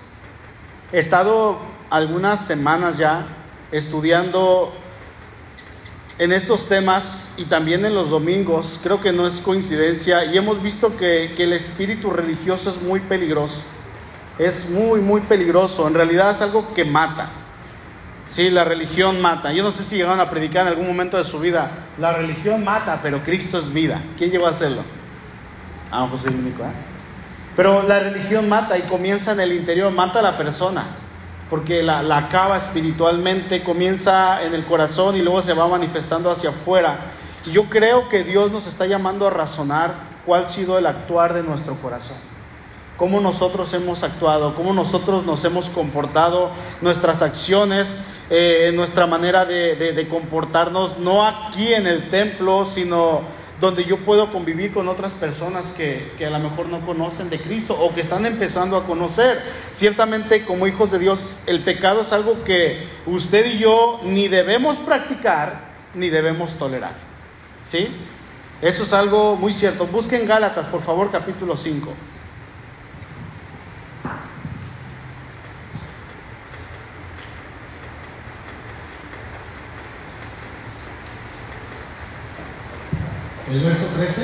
[0.92, 3.28] estado algunas semanas ya
[3.72, 4.74] estudiando
[6.18, 10.62] en estos temas y también en los domingos, creo que no es coincidencia, y hemos
[10.62, 13.62] visto que, que, el espíritu religioso es muy peligroso.
[14.40, 15.88] Es muy, muy peligroso.
[15.88, 17.30] En realidad es algo que mata.
[18.30, 19.52] Sí, la religión mata.
[19.52, 21.70] Yo no sé si llegaron a predicar en algún momento de su vida.
[21.98, 24.02] La religión mata, pero Cristo es vida.
[24.18, 24.84] ¿Quién llegó a hacerlo?
[25.92, 26.72] Ah, José único, ¿eh?
[27.56, 30.86] Pero la religión mata y comienza en el interior, mata a la persona,
[31.52, 36.52] porque la, la, acaba espiritualmente, comienza en el corazón y luego se va manifestando hacia
[36.52, 37.12] afuera.
[37.52, 41.44] Yo creo que Dios nos está llamando a razonar cuál ha sido el actuar de
[41.44, 42.16] nuestro corazón,
[42.96, 49.76] cómo nosotros hemos actuado, cómo nosotros nos hemos comportado, nuestras acciones, eh, nuestra manera de,
[49.76, 53.24] de comportarnos, no aquí en el templo, sino
[53.62, 57.40] donde yo puedo convivir con otras personas que, que, a lo mejor no conocen de
[57.40, 59.40] Cristo o que están empezando a conocer.
[59.72, 64.78] Ciertamente como hijos de Dios el pecado es algo que usted y yo ni debemos
[64.78, 66.96] practicar ni debemos tolerar.
[67.66, 67.88] ¿Sí?
[68.62, 69.88] Eso es algo muy cierto.
[69.88, 71.94] Busquen Gálatas, por favor, capítulo 5.
[83.52, 84.22] El verso 13.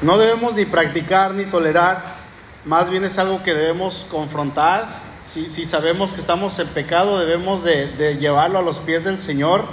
[0.00, 2.16] No debemos ni practicar ni tolerar,
[2.64, 4.86] más bien es algo que debemos confrontar.
[5.26, 9.64] Si, sabemos que estamos en pecado, debemos de, llevarlo a los pies del Señor.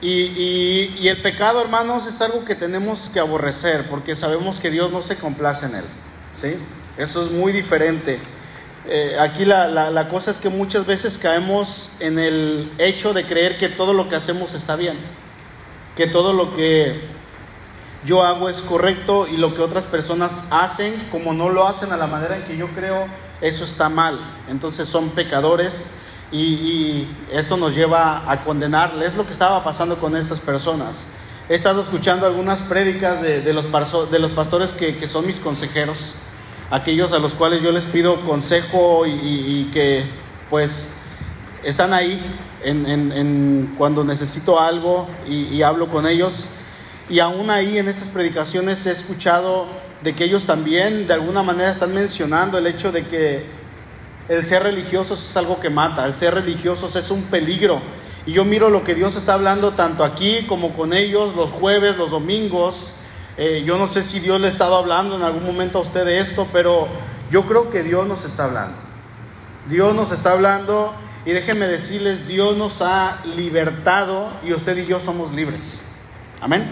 [0.00, 4.70] Y, y, y, el pecado, hermanos, es algo que tenemos que aborrecer, porque sabemos que
[4.70, 5.84] Dios no se complace en él.
[6.32, 6.56] ¿sí?
[6.96, 8.20] Eso es muy diferente.
[8.86, 13.58] Eh, aquí la, la, cosa es que muchas veces caemos en el hecho de creer
[13.58, 14.96] que todo lo que hacemos está bien,
[15.96, 16.98] que todo lo que
[18.06, 21.98] yo hago es correcto y lo que otras personas hacen, como no lo hacen a
[21.98, 23.06] la manera en que yo creo,
[23.42, 24.18] eso está mal.
[24.48, 25.90] Entonces son pecadores
[26.32, 29.08] y, y esto nos lleva a condenarles.
[29.08, 31.08] Es lo que estaba pasando con estas personas.
[31.50, 33.66] He estado escuchando algunas prédicas de, de, los,
[34.10, 36.14] de los pastores que, que son mis consejeros
[36.70, 40.04] aquellos a los cuales yo les pido consejo y, que
[40.48, 40.96] pues
[41.64, 42.20] están ahí
[42.62, 46.46] en cuando necesito algo y, y, hablo con ellos.
[47.08, 49.66] Y aún ahí en estas predicaciones he escuchado
[50.02, 53.44] de que ellos también de alguna manera están mencionando el hecho de que
[54.28, 57.80] el ser religiosos es algo que mata, el ser religiosos es un peligro.
[58.26, 61.96] Y yo miro lo que Dios está hablando tanto aquí como con ellos los jueves,
[61.96, 62.92] los domingos,
[63.42, 66.04] eh, yo no sé si Dios le ha estado hablando en algún momento a usted
[66.04, 66.88] de esto, pero
[67.30, 68.76] yo creo que Dios nos está hablando.
[69.66, 70.92] Dios nos está hablando
[71.24, 75.78] y déjenme decirles, Dios nos ha libertado y usted y yo somos libres.
[76.42, 76.70] Amén.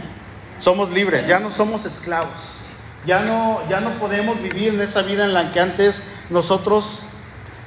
[0.59, 2.59] Somos libres, ya no somos esclavos.
[3.07, 7.04] Ya no, ya no podemos vivir en esa vida en la que antes nosotros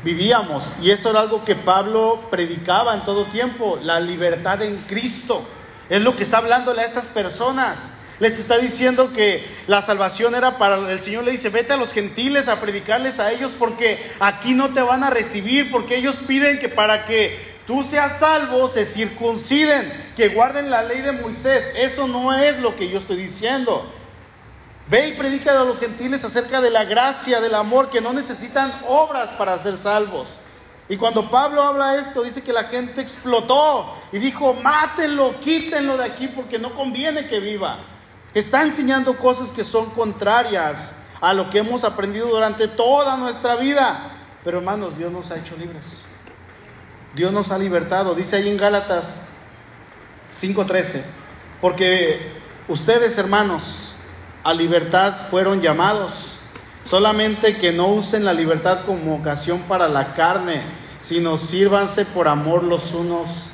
[0.04, 0.72] vivíamos.
[0.80, 5.42] Y eso era algo que Pablo predicaba en todo tiempo, la libertad en Cristo.
[5.90, 10.60] Es lo que está hablándole a estas personas les está diciendo que la salvación era
[10.60, 14.54] para el Señor le dice, vete a los gentiles a predicarles a ellos porque aquí
[14.54, 18.86] no te van a recibir, porque ellos piden que para que tú seas salvo se
[18.86, 21.74] circunciden, que guarden la ley de Moisés.
[21.76, 23.92] Eso no es lo que yo estoy diciendo.
[24.88, 28.72] Ve y predica a los gentiles acerca de la gracia, del amor, que no necesitan
[28.88, 30.28] obras para ser salvos.
[30.88, 36.06] Y cuando Pablo habla esto, dice que la gente explotó y dijo, mátenlo, quítenlo de
[36.06, 37.80] aquí porque no conviene que viva.
[38.34, 44.12] Está enseñando cosas que son contrarias a lo que hemos aprendido durante toda nuestra vida.
[44.44, 45.98] Pero hermanos, Dios nos ha hecho libres.
[47.14, 48.16] Dios nos ha libertado.
[48.16, 49.24] Dice ahí en Gálatas
[50.34, 51.04] 5:13,
[51.60, 52.32] porque
[52.68, 53.94] ustedes hermanos
[54.44, 56.38] a libertad fueron llamados,
[56.86, 60.62] solamente que no usen la libertad como ocasión para la carne,
[61.02, 63.50] sino sírvanse por amor los unos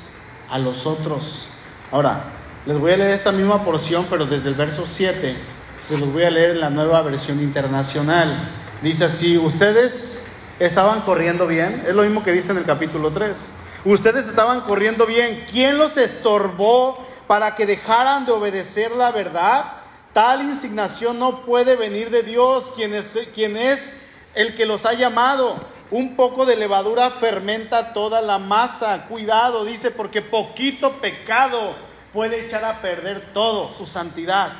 [0.48, 1.48] a los otros.
[1.90, 2.37] Ahora,
[2.68, 5.34] les voy a leer esta misma porción, pero desde el verso 7.
[5.80, 8.46] Se los voy a leer en la nueva versión internacional.
[8.82, 10.26] Dice así, ustedes
[10.58, 11.82] estaban corriendo bien.
[11.86, 13.38] Es lo mismo que dice en el capítulo 3.
[13.86, 15.46] Ustedes estaban corriendo bien.
[15.50, 19.64] ¿Quién los estorbó para que dejaran de obedecer la verdad?
[20.12, 23.94] Tal insignación no puede venir de Dios, quien es, quien es
[24.34, 25.56] el que los ha llamado.
[25.90, 29.06] Un poco de levadura fermenta toda la masa.
[29.08, 34.52] Cuidado, dice, porque poquito pecado puede echar a perder todo, su santidad.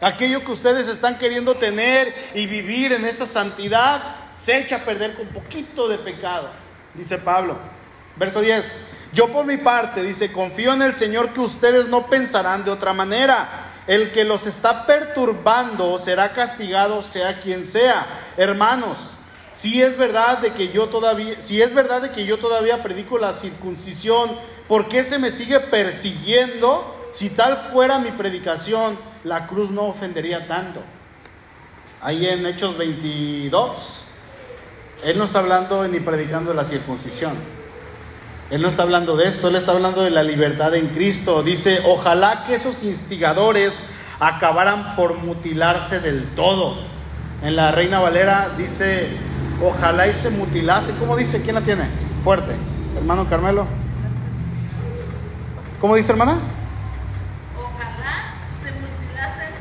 [0.00, 4.00] Aquello que ustedes están queriendo tener y vivir en esa santidad,
[4.36, 6.50] se echa a perder con poquito de pecado,
[6.94, 7.56] dice Pablo.
[8.16, 8.86] Verso 10.
[9.12, 12.92] Yo por mi parte, dice, confío en el Señor que ustedes no pensarán de otra
[12.92, 13.48] manera.
[13.86, 18.04] El que los está perturbando será castigado, sea quien sea.
[18.36, 19.15] Hermanos,
[19.56, 23.16] si es verdad de que yo todavía, si es verdad de que yo todavía predico
[23.16, 24.30] la circuncisión,
[24.68, 26.94] ¿por qué se me sigue persiguiendo?
[27.12, 30.82] Si tal fuera mi predicación, la cruz no ofendería tanto.
[32.02, 34.04] Ahí en Hechos 22,
[35.04, 37.32] él no está hablando ni predicando de la circuncisión.
[38.50, 41.42] Él no está hablando de esto, él está hablando de la libertad en Cristo.
[41.42, 43.78] Dice, ojalá que esos instigadores
[44.20, 46.76] acabaran por mutilarse del todo.
[47.42, 49.08] En la Reina Valera dice,
[49.62, 50.94] ojalá y se mutilase.
[50.98, 51.42] ¿Cómo dice?
[51.42, 51.84] ¿Quién la tiene?
[52.24, 52.54] Fuerte.
[52.96, 53.66] Hermano Carmelo.
[55.80, 56.38] ¿Cómo dice hermana?
[57.56, 59.54] Ojalá se mutilasen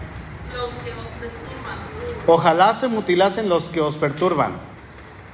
[0.54, 1.78] los que os perturban.
[2.28, 4.52] Ojalá se mutilasen los que os perturban.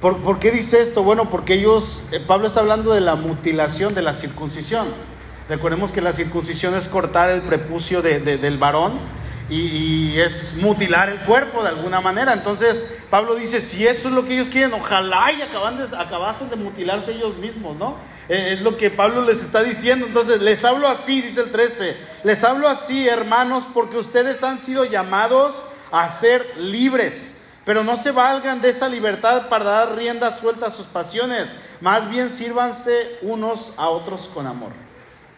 [0.00, 1.04] ¿Por, qué dice esto?
[1.04, 4.88] Bueno, porque ellos, eh, Pablo está hablando de la mutilación, de la circuncisión.
[5.48, 8.98] Recordemos que la circuncisión es cortar el prepucio del varón
[9.52, 12.32] y, es mutilar el cuerpo de alguna manera.
[12.32, 16.48] Entonces, Pablo dice, si esto es lo que ellos quieren, ojalá y acaban de, acabasen
[16.48, 17.96] de mutilarse ellos mismos, ¿no?
[18.28, 20.06] Eh, es lo que Pablo les está diciendo.
[20.06, 24.84] Entonces, les hablo así, dice el 13, les hablo así, hermanos, porque ustedes han sido
[24.84, 27.36] llamados a ser libres.
[27.64, 32.10] Pero no se valgan de esa libertad para dar rienda suelta a sus pasiones, más
[32.10, 34.72] bien sírvanse unos a otros con amor.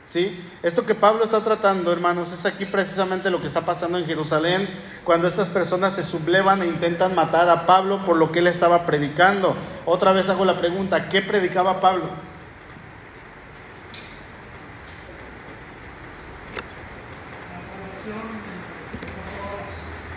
[0.06, 0.44] ¿Sí?
[0.62, 4.68] Esto que Pablo está tratando, hermanos, es aquí precisamente lo que está pasando en Jerusalén,
[5.02, 8.84] cuando estas personas se sublevan e intentan matar a Pablo por lo que él estaba
[8.84, 9.56] predicando.
[9.86, 12.04] Otra vez hago la pregunta, ¿qué predicaba Pablo?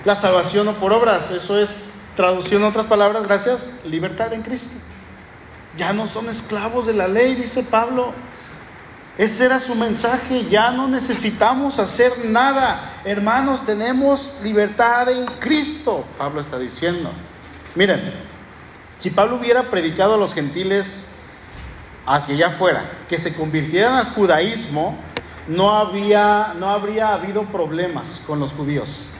[0.03, 4.79] La salvación o por obras, eso es Traducción en otras palabras, gracias, libertad en Cristo.
[5.77, 8.11] Ya no son esclavos de la ley, dice Pablo.
[9.17, 13.01] Ese era su mensaje, ya no necesitamos hacer nada.
[13.03, 17.11] Hermanos, tenemos libertad en Cristo, Pablo está diciendo.
[17.75, 18.01] Miren,
[18.99, 21.07] si Pablo hubiera predicado a los gentiles
[22.05, 24.95] hacia allá afuera, que se convirtieran al judaísmo,
[25.47, 29.11] no, había, no habría habido problemas con los judíos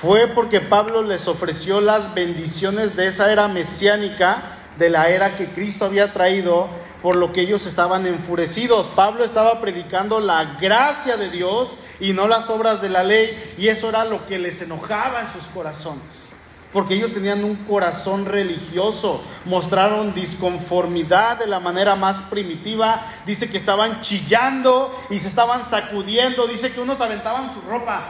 [0.00, 4.42] fue porque Pablo les ofreció las bendiciones de esa era mesiánica,
[4.76, 6.68] de la era que Cristo había traído,
[7.06, 8.88] por lo que ellos estaban enfurecidos.
[8.88, 11.68] Pablo estaba predicando la gracia de Dios
[12.00, 15.32] y no las obras de la ley, y eso era lo que les enojaba en
[15.32, 16.30] sus corazones.
[16.72, 23.00] Porque ellos tenían un corazón religioso, mostraron disconformidad de la manera más primitiva.
[23.24, 26.48] Dice que estaban chillando y se estaban sacudiendo.
[26.48, 28.02] Dice que unos aventaban su ropa.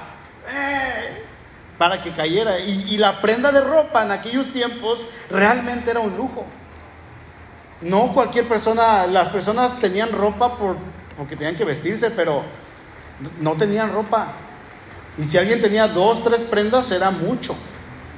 [0.51, 1.27] ¡Eh!
[1.79, 2.59] para que cayera.
[2.59, 6.47] Y, la prenda de ropa en aquellos tiempos realmente era un lujo.
[7.81, 10.77] No cualquier persona, las personas tenían ropa por,
[11.17, 12.43] porque tenían que vestirse, pero
[13.41, 14.29] no tenían ropa.
[15.19, 17.57] Y si alguien tenía dos, tres prendas, era mucho.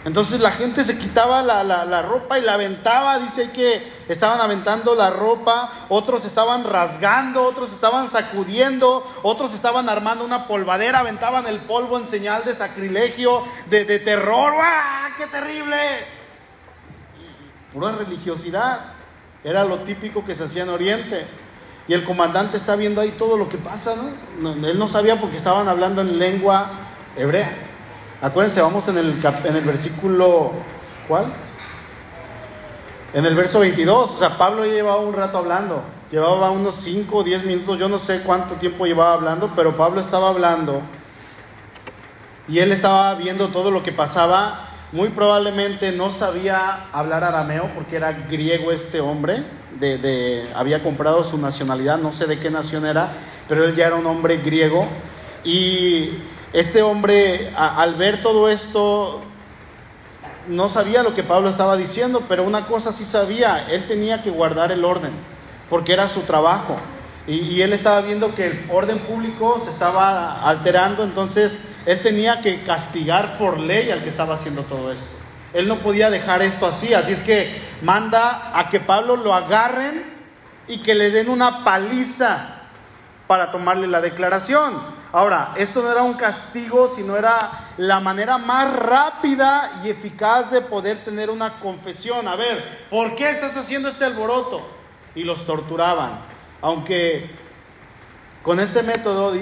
[0.05, 5.11] Entonces la gente se quitaba la, ropa y la aventaba, dice que estaban aventando la
[5.11, 11.99] ropa, otros estaban rasgando, otros estaban sacudiendo, otros estaban armando una polvadera, aventaban el polvo
[11.99, 15.77] en señal de sacrilegio, de, de terror, ¡ah, qué terrible!
[17.73, 18.98] Pura religiosidad,
[19.49, 21.27] era lo típico que se hacía en Oriente.
[21.87, 23.95] Y el comandante está viendo ahí todo lo que pasa,
[24.41, 24.53] ¿no?
[24.53, 26.71] Él no sabía porque estaban hablando en lengua
[27.17, 27.51] hebrea.
[28.21, 30.53] Acuérdense, vamos en el, en el versículo,
[31.07, 31.33] ¿cuál?
[33.15, 37.17] En el verso 22, o sea, Pablo ya llevaba un rato hablando, llevaba unos 5
[37.17, 40.83] o 10 minutos, yo no sé cuánto tiempo llevaba hablando, pero Pablo estaba hablando
[42.49, 44.68] y él estaba viendo todo lo que pasaba.
[44.91, 49.43] Muy probablemente no sabía hablar arameo porque era griego este hombre,
[50.55, 53.13] había comprado su nacionalidad, no sé de qué nación era,
[53.49, 54.87] pero él ya era un hombre griego
[55.45, 56.11] y
[56.55, 59.21] este hombre, al ver todo esto,
[60.49, 64.31] no sabía lo que Pablo estaba diciendo, pero una cosa sí sabía, él tenía que
[64.31, 65.13] guardar el orden,
[65.69, 66.77] porque era su trabajo.
[67.27, 71.59] Y, él estaba viendo que el orden público se estaba alterando, entonces
[71.89, 75.09] él tenía que castigar por ley al que estaba haciendo todo esto.
[75.55, 80.05] Él no podía dejar esto así, así es que manda a que Pablo lo agarren
[80.67, 82.57] y que le den una paliza
[83.27, 84.75] para tomarle la declaración.
[85.13, 90.61] Ahora, esto no era un castigo, sino era la manera más rápida y eficaz de
[90.61, 92.29] poder tener una confesión.
[92.29, 94.61] A ver, ¿por qué estás haciendo este alboroto?
[95.15, 96.21] Y los torturaban.
[96.61, 97.31] Aunque
[98.49, 99.35] con este método,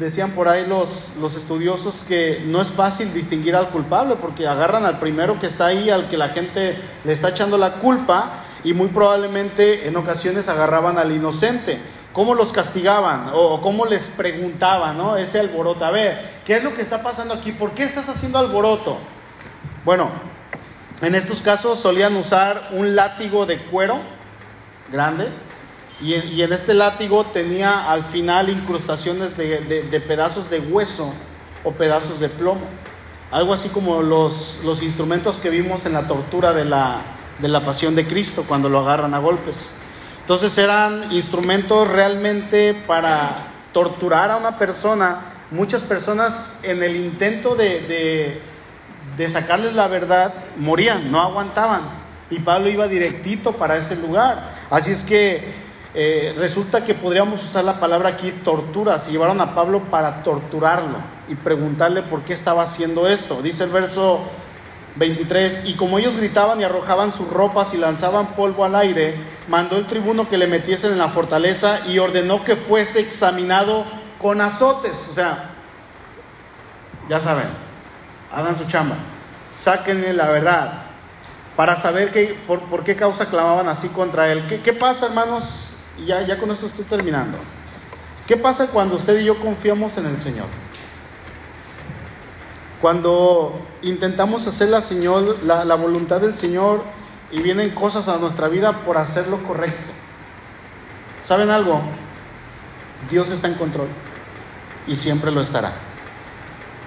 [0.00, 4.84] decían por ahí los, los estudiosos, que no es fácil distinguir al culpable, porque agarran
[4.84, 8.74] al primero que está ahí, al que la gente le está echando la culpa, y
[8.74, 11.78] muy probablemente en ocasiones agarraban al inocente.
[12.12, 13.30] ¿Cómo los castigaban?
[13.32, 15.16] O cómo les preguntaban, ¿no?
[15.16, 15.84] Ese alboroto.
[15.84, 17.52] A ver, ¿qué es lo que está pasando aquí?
[17.52, 18.98] ¿Por qué estás haciendo alboroto?
[19.84, 20.10] Bueno,
[21.00, 24.00] en estos casos solían usar un látigo de cuero
[24.90, 25.28] grande
[26.00, 31.12] y, en este látigo tenía al final incrustaciones de, pedazos de hueso
[31.64, 32.66] o pedazos de plomo.
[33.32, 37.02] Algo así como los, los instrumentos que vimos en la tortura de la,
[37.40, 39.70] de la pasión de Cristo cuando lo agarran a golpes.
[40.20, 45.20] Entonces eran instrumentos realmente para torturar a una persona.
[45.50, 48.40] Muchas personas en el intento de, de,
[49.16, 51.80] de sacarles la verdad morían, no aguantaban.
[52.30, 54.54] Y Pablo iba directito para ese lugar.
[54.70, 58.98] Así es que eh, resulta que podríamos usar la palabra aquí tortura.
[58.98, 63.40] Se llevaron a Pablo para torturarlo y preguntarle por qué estaba haciendo esto.
[63.42, 64.20] Dice el verso
[64.96, 69.16] 23, y como ellos gritaban y arrojaban sus ropas y lanzaban polvo al aire,
[69.48, 73.84] mandó el tribuno que le metiesen en la fortaleza y ordenó que fuese examinado
[74.20, 75.08] con azotes.
[75.10, 75.50] O sea,
[77.08, 77.48] ya saben,
[78.30, 78.96] hagan su chamba,
[79.56, 80.82] sáquenle la verdad
[81.56, 84.46] para saber que, por, qué causa clamaban así contra él.
[84.48, 85.77] ¿Qué, qué pasa, hermanos?
[86.06, 87.38] Ya, ya con eso estoy terminando.
[88.26, 90.46] ¿Qué pasa cuando usted y yo confiamos en el Señor?
[92.80, 96.82] Cuando intentamos hacer la, señor, la voluntad del Señor
[97.32, 99.92] y vienen cosas a nuestra vida por hacer lo correcto.
[101.22, 101.80] ¿Saben algo?
[103.10, 103.88] Dios está en control
[104.86, 105.72] y siempre lo estará.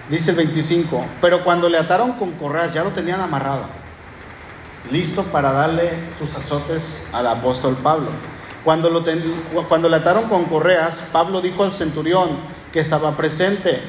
[0.10, 3.66] Dice el 25, pero cuando le ataron con correas ya lo tenían amarrado,
[4.92, 8.10] listo para darle sus azotes al apóstol Pablo.
[8.64, 9.04] Cuando, lo
[9.68, 12.30] cuando le ataron con correas, Pablo dijo al centurión
[12.72, 13.82] que estaba presente,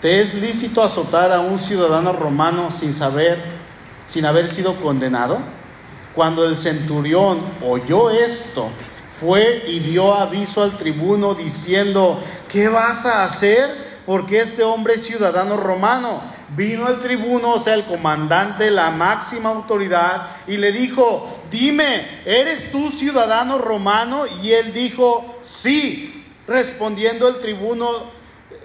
[0.00, 3.38] ¿te es lícito azotar a un ciudadano romano sin saber,
[4.06, 5.38] sin haber sido condenado?
[6.14, 8.70] Cuando el centurión oyó esto,
[9.20, 13.87] fue y dio aviso al tribuno diciendo, ¿qué vas a hacer?
[14.08, 16.22] Porque este hombre es ciudadano romano.
[16.56, 22.72] Vino el tribuno, o sea, el comandante, la máxima autoridad, y le dijo, dime, ¿eres
[22.72, 24.24] tú ciudadano romano?
[24.42, 26.24] Y él dijo, sí.
[26.46, 27.86] Respondiendo el tribuno,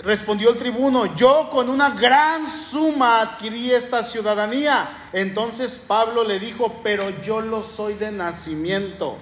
[0.03, 5.09] respondió el tribuno, yo con una gran suma adquirí esta ciudadanía.
[5.11, 9.17] Entonces Pablo le dijo, pero yo lo soy de nacimiento.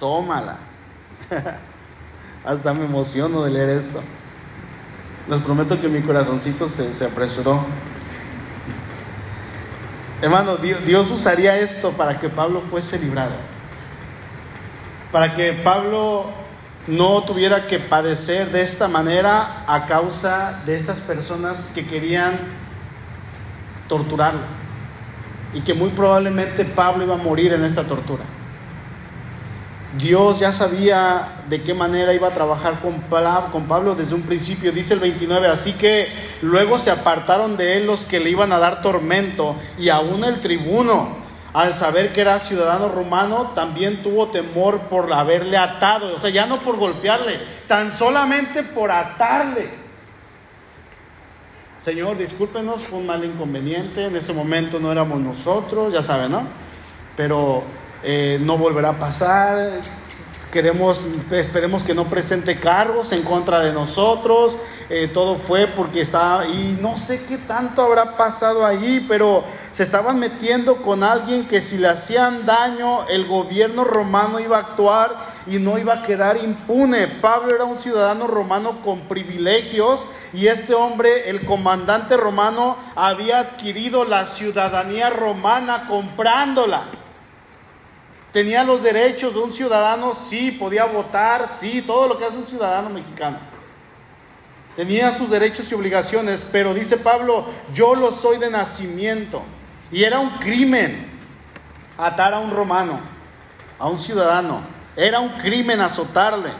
[0.00, 0.58] Tómala.
[2.44, 4.02] Hasta me emociono de leer esto.
[5.28, 7.64] Les prometo que mi corazoncito se, apresuró.
[10.20, 13.34] Hermano, Dios, usaría esto para que Pablo fuese librado.
[15.10, 16.26] Para que Pablo
[16.86, 22.38] no tuviera que padecer de esta manera a causa de estas personas que querían
[23.88, 24.42] torturarlo.
[25.54, 28.24] Y que muy probablemente Pablo iba a morir en esta tortura.
[29.98, 34.72] Dios ya sabía de qué manera iba a trabajar con Pablo desde un principio.
[34.72, 36.08] Dice el 29, así que
[36.42, 40.40] luego se apartaron de él los que le iban a dar tormento y aún el
[40.40, 41.16] tribuno,
[41.52, 46.16] al saber que era ciudadano romano, también tuvo temor por haberle atado.
[46.16, 47.38] O sea, ya no por golpearle,
[47.68, 49.68] tan solamente por atarle.
[51.78, 56.42] Señor, discúlpenos, fue un mal inconveniente, en ese momento no éramos nosotros, ya saben, ¿no?
[57.16, 57.62] Pero
[58.04, 59.80] eh, no volverá a pasar.
[60.52, 61.00] Queremos,
[61.32, 64.56] esperemos que no presente cargos en contra de nosotros.
[64.90, 69.42] Eh, todo fue porque estaba, y no sé qué tanto habrá pasado allí, pero
[69.72, 74.60] se estaban metiendo con alguien que si le hacían daño, el gobierno romano iba a
[74.60, 75.10] actuar
[75.46, 77.08] y no iba a quedar impune.
[77.08, 84.04] Pablo era un ciudadano romano con privilegios y este hombre, el comandante romano, había adquirido
[84.04, 86.82] la ciudadanía romana comprándola.
[88.34, 92.48] Tenía los derechos de un ciudadano, sí, podía votar, sí, todo lo que hace un
[92.48, 93.38] ciudadano mexicano.
[94.74, 99.40] Tenía sus derechos y obligaciones, pero dice Pablo, yo lo soy de nacimiento.
[99.92, 101.08] Y era un crimen
[101.96, 102.98] atar a un romano,
[103.78, 104.62] a un ciudadano.
[104.96, 106.50] Era un crimen azotarle.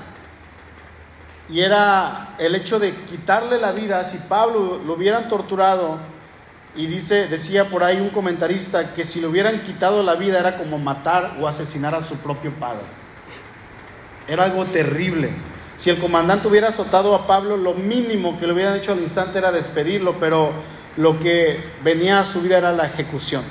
[1.48, 5.98] Y era el hecho de quitarle la vida, si Pablo lo hubieran torturado,
[6.76, 10.58] y dice, decía por ahí un comentarista que si le hubieran quitado la vida era
[10.58, 12.84] como matar o asesinar a su propio padre.
[14.26, 15.30] Era algo terrible.
[15.76, 19.38] Si el comandante hubiera azotado a Pablo, lo mínimo que le hubieran hecho al instante
[19.38, 20.52] era despedirlo, pero
[20.96, 23.42] lo que venía a su vida era la ejecución.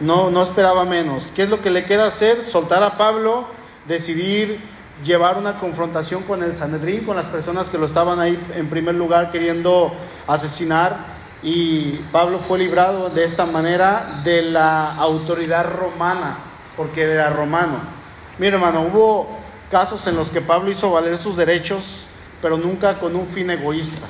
[0.00, 1.32] No, no esperaba menos.
[1.34, 2.42] ¿Qué es lo que le queda hacer?
[2.42, 3.46] Soltar a Pablo,
[3.86, 4.58] decidir
[5.04, 8.94] llevar una confrontación con el Sanedrín, con las personas que lo estaban ahí en primer
[8.94, 9.92] lugar queriendo
[10.26, 11.13] asesinar.
[11.44, 16.38] Y Pablo fue librado de esta manera de la autoridad romana,
[16.74, 17.80] porque era romano.
[18.38, 19.38] Mira hermano, hubo
[19.70, 22.06] casos en los que Pablo hizo valer sus derechos,
[22.40, 24.06] pero nunca con un fin egoísta.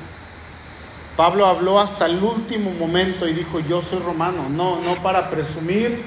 [1.17, 6.05] Pablo habló hasta el último momento y dijo, yo soy romano, no, no para presumir,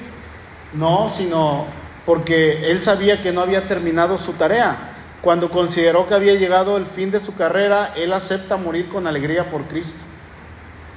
[0.72, 1.66] no, sino
[2.06, 4.94] porque él sabía que no había terminado su tarea.
[5.20, 9.50] Cuando consideró que había llegado el fin de su carrera, él acepta morir con alegría
[9.50, 10.07] por Cristo.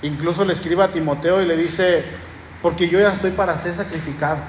[0.02, 2.04] Incluso le escribe a Timoteo y le dice,
[2.62, 4.40] porque yo ya estoy para ser sacrificado.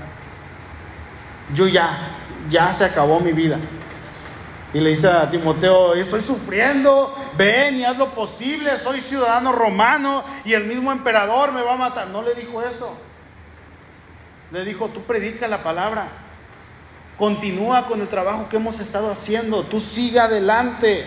[1.55, 2.17] Yo ya,
[2.49, 3.59] ya se acabó mi vida.
[4.75, 10.25] Y le dice a Timoteo, estoy sufriendo, ven y haz lo posible, soy ciudadano romano
[10.47, 12.09] y el mismo emperador me va a matar.
[12.09, 12.97] No le dijo eso.
[14.51, 16.09] Le dijo, tú predica la palabra,
[17.19, 21.07] continúa con el trabajo que hemos estado haciendo, tú siga adelante.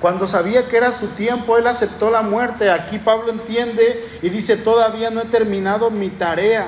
[0.00, 2.70] Cuando sabía que era su tiempo, él aceptó la muerte.
[2.70, 6.66] Aquí Pablo entiende y dice, todavía no he terminado mi tarea.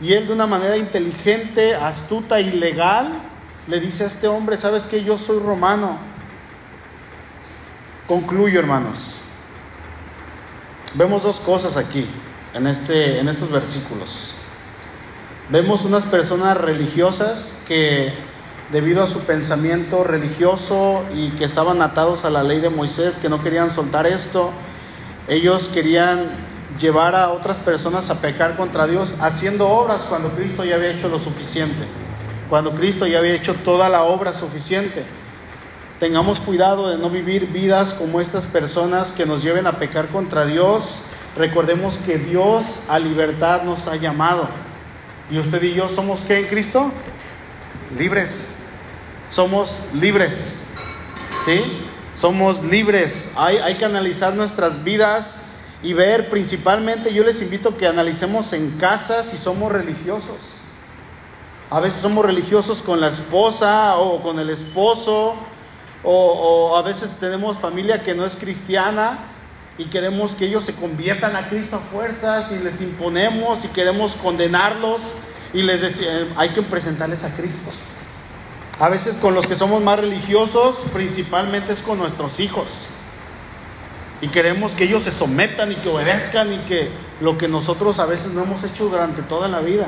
[0.00, 3.12] Y él de una manera inteligente, astuta y legal,
[3.68, 5.98] le dice a este hombre, ¿sabes que Yo soy romano.
[8.08, 9.18] Concluyo, hermanos.
[10.94, 12.06] Vemos dos cosas aquí,
[12.52, 14.34] en, este, en estos versículos.
[15.48, 18.12] Vemos unas personas religiosas que
[18.72, 23.28] debido a su pensamiento religioso y que estaban atados a la ley de Moisés, que
[23.28, 24.50] no querían soltar esto,
[25.28, 26.30] ellos querían
[26.80, 31.08] llevar a otras personas a pecar contra Dios haciendo obras cuando Cristo ya había hecho
[31.08, 31.86] lo suficiente
[32.52, 35.04] cuando Cristo ya había hecho toda la obra suficiente.
[35.98, 40.44] Tengamos cuidado de no vivir vidas como estas personas que nos lleven a pecar contra
[40.44, 40.98] Dios.
[41.34, 44.50] Recordemos que Dios a libertad nos ha llamado.
[45.30, 46.92] ¿Y usted y yo somos qué en Cristo?
[47.96, 48.61] Libres.
[49.32, 50.64] Somos libres.
[51.44, 51.62] ¿Sí?
[52.20, 53.34] Somos libres.
[53.36, 55.48] Hay, hay que analizar nuestras vidas
[55.82, 60.36] y ver principalmente, yo les invito a que analicemos en casa si somos religiosos.
[61.70, 65.34] A veces somos religiosos con la esposa o con el esposo,
[66.04, 69.18] o, a veces tenemos familia que no es cristiana
[69.78, 74.16] y queremos que ellos se conviertan a Cristo a fuerzas y les imponemos y queremos
[74.16, 75.14] condenarlos
[75.54, 77.70] y les decimos, hay que presentarles a Cristo.
[78.82, 82.86] A veces con los que somos más religiosos, principalmente es con nuestros hijos.
[84.20, 86.88] Y queremos que ellos se sometan y que obedezcan y que
[87.20, 89.86] lo que nosotros a veces no hemos hecho durante toda la vida.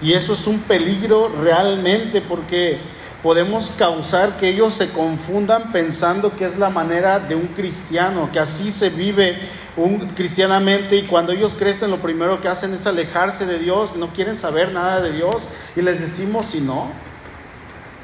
[0.00, 2.78] Y eso es un peligro realmente porque
[3.22, 8.38] podemos causar que ellos se confundan pensando que es la manera de un cristiano, que
[8.38, 9.36] así se vive
[9.76, 14.06] un, cristianamente y cuando ellos crecen lo primero que hacen es alejarse de Dios, no
[14.14, 15.46] quieren saber nada de Dios
[15.76, 17.09] y les decimos si no,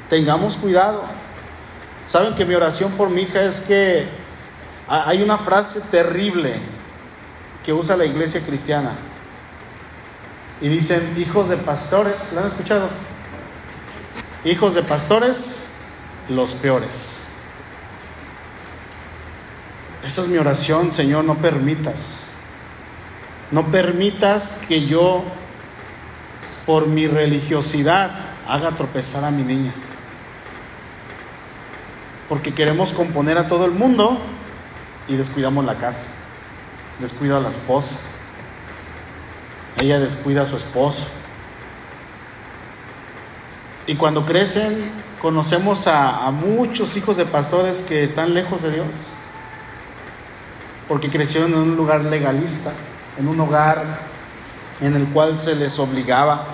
[0.09, 1.03] tengamos cuidado.
[2.07, 4.07] Saben que mi oración por mi hija es que
[4.87, 6.59] hay una frase terrible
[7.65, 8.95] que usa la iglesia cristiana
[10.61, 12.87] y dicen hijos de pastores, ¿lo han escuchado?
[14.45, 15.65] Hijos de pastores,
[16.29, 17.17] los peores.
[20.03, 22.27] Esa es mi oración, Señor, no permitas.
[23.51, 25.23] No permitas que yo,
[26.65, 28.11] por mi religiosidad,
[28.47, 29.73] haga tropezar a mi niña.
[32.29, 34.19] Porque queremos componer a todo el mundo
[35.07, 36.07] y descuidamos la casa,
[36.99, 37.95] descuido a la esposa,
[39.79, 41.05] ella descuida a su esposo.
[43.85, 48.87] Y cuando crecen, conocemos a, muchos hijos de pastores que están lejos de Dios,
[50.87, 52.73] porque crecieron en un lugar legalista,
[53.17, 53.99] en un hogar
[54.81, 56.47] en el cual se les obligaba.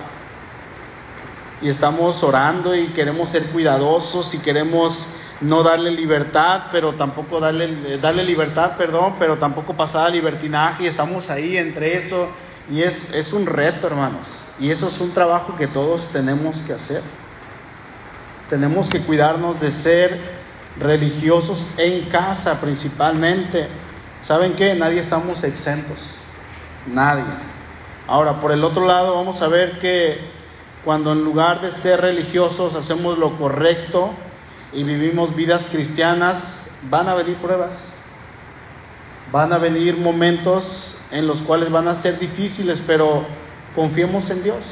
[1.60, 5.08] Y estamos orando y queremos ser cuidadosos y queremos
[5.40, 10.86] no darle libertad, pero tampoco darle, darle libertad, perdón, pero tampoco pasar a libertinaje y
[10.86, 12.28] estamos ahí entre eso
[12.70, 14.42] y es, es un reto, hermanos.
[14.58, 17.02] Y eso es un trabajo que todos tenemos que hacer.
[18.48, 20.18] Tenemos que cuidarnos de ser
[20.78, 23.68] religiosos en casa principalmente.
[24.22, 24.74] ¿Saben qué?
[24.74, 25.98] Nadie estamos exentos.
[26.86, 27.24] Nadie.
[28.06, 30.18] Ahora, por el otro lado, vamos a ver que
[30.84, 34.10] cuando en lugar de ser religiosos hacemos lo correcto
[34.74, 37.94] y vivimos vidas cristianas, van a venir pruebas.
[39.32, 43.24] Van a venir momentos en los cuales van a ser difíciles, pero
[43.74, 44.64] confiemos en Dios.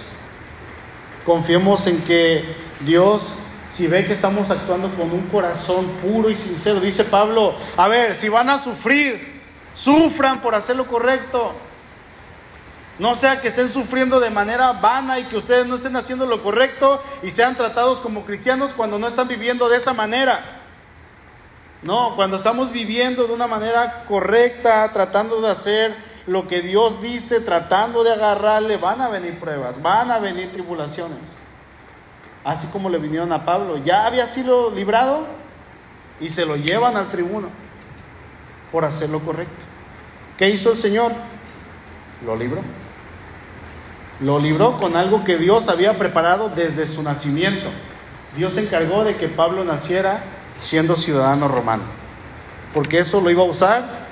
[1.25, 2.45] Confiemos en que
[2.81, 3.39] Dios
[3.73, 6.79] si ve que estamos actuando con un corazón puro y sincero.
[6.79, 9.41] Dice Pablo, a ver, si van a sufrir,
[9.75, 11.55] sufran por hacer lo correcto.
[12.99, 16.43] No sea que estén sufriendo de manera vana y que ustedes no estén haciendo lo
[16.43, 20.41] correcto y sean tratados como cristianos cuando no están viviendo de esa manera.
[21.83, 25.95] No, cuando estamos viviendo de una manera correcta, tratando de hacer
[26.27, 31.39] lo que Dios dice, tratando de agarrarle, van a venir pruebas, van a venir tribulaciones.
[32.45, 33.79] Así como le vinieron a Pablo.
[33.79, 35.27] Ya había sido librado
[36.21, 37.49] y se lo llevan al tribuno
[38.71, 39.65] por hacer lo correcto.
[40.37, 41.13] ¿Qué hizo el Señor?
[42.25, 42.63] Lo libró.
[44.23, 47.69] Lo libró con algo que Dios había preparado desde su nacimiento.
[48.37, 50.23] Dios se encargó de que Pablo naciera
[50.61, 51.83] siendo ciudadano romano.
[52.73, 54.07] Porque eso lo iba a usar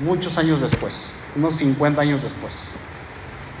[0.00, 2.74] muchos años después, unos 50 años después.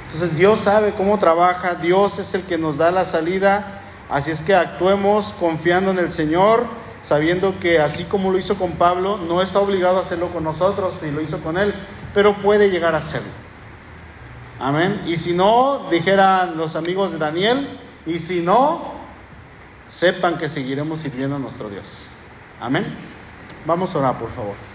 [0.06, 4.42] Entonces Dios sabe cómo trabaja, Dios es el que nos da la salida, así es
[4.42, 6.64] que actuemos confiando en el Señor,
[7.02, 10.98] sabiendo que así como lo hizo con Pablo, no está obligado a hacerlo con nosotros,
[11.02, 11.72] ni lo hizo con él,
[12.14, 13.47] pero puede llegar a hacerlo.
[14.60, 15.02] Amén.
[15.06, 17.68] Y si no, dijeran los amigos de Daniel,
[18.06, 18.80] y si no,
[19.86, 21.84] sepan que seguiremos sirviendo a nuestro Dios.
[22.60, 22.86] Amén.
[23.66, 24.67] Vamos a orar, por favor.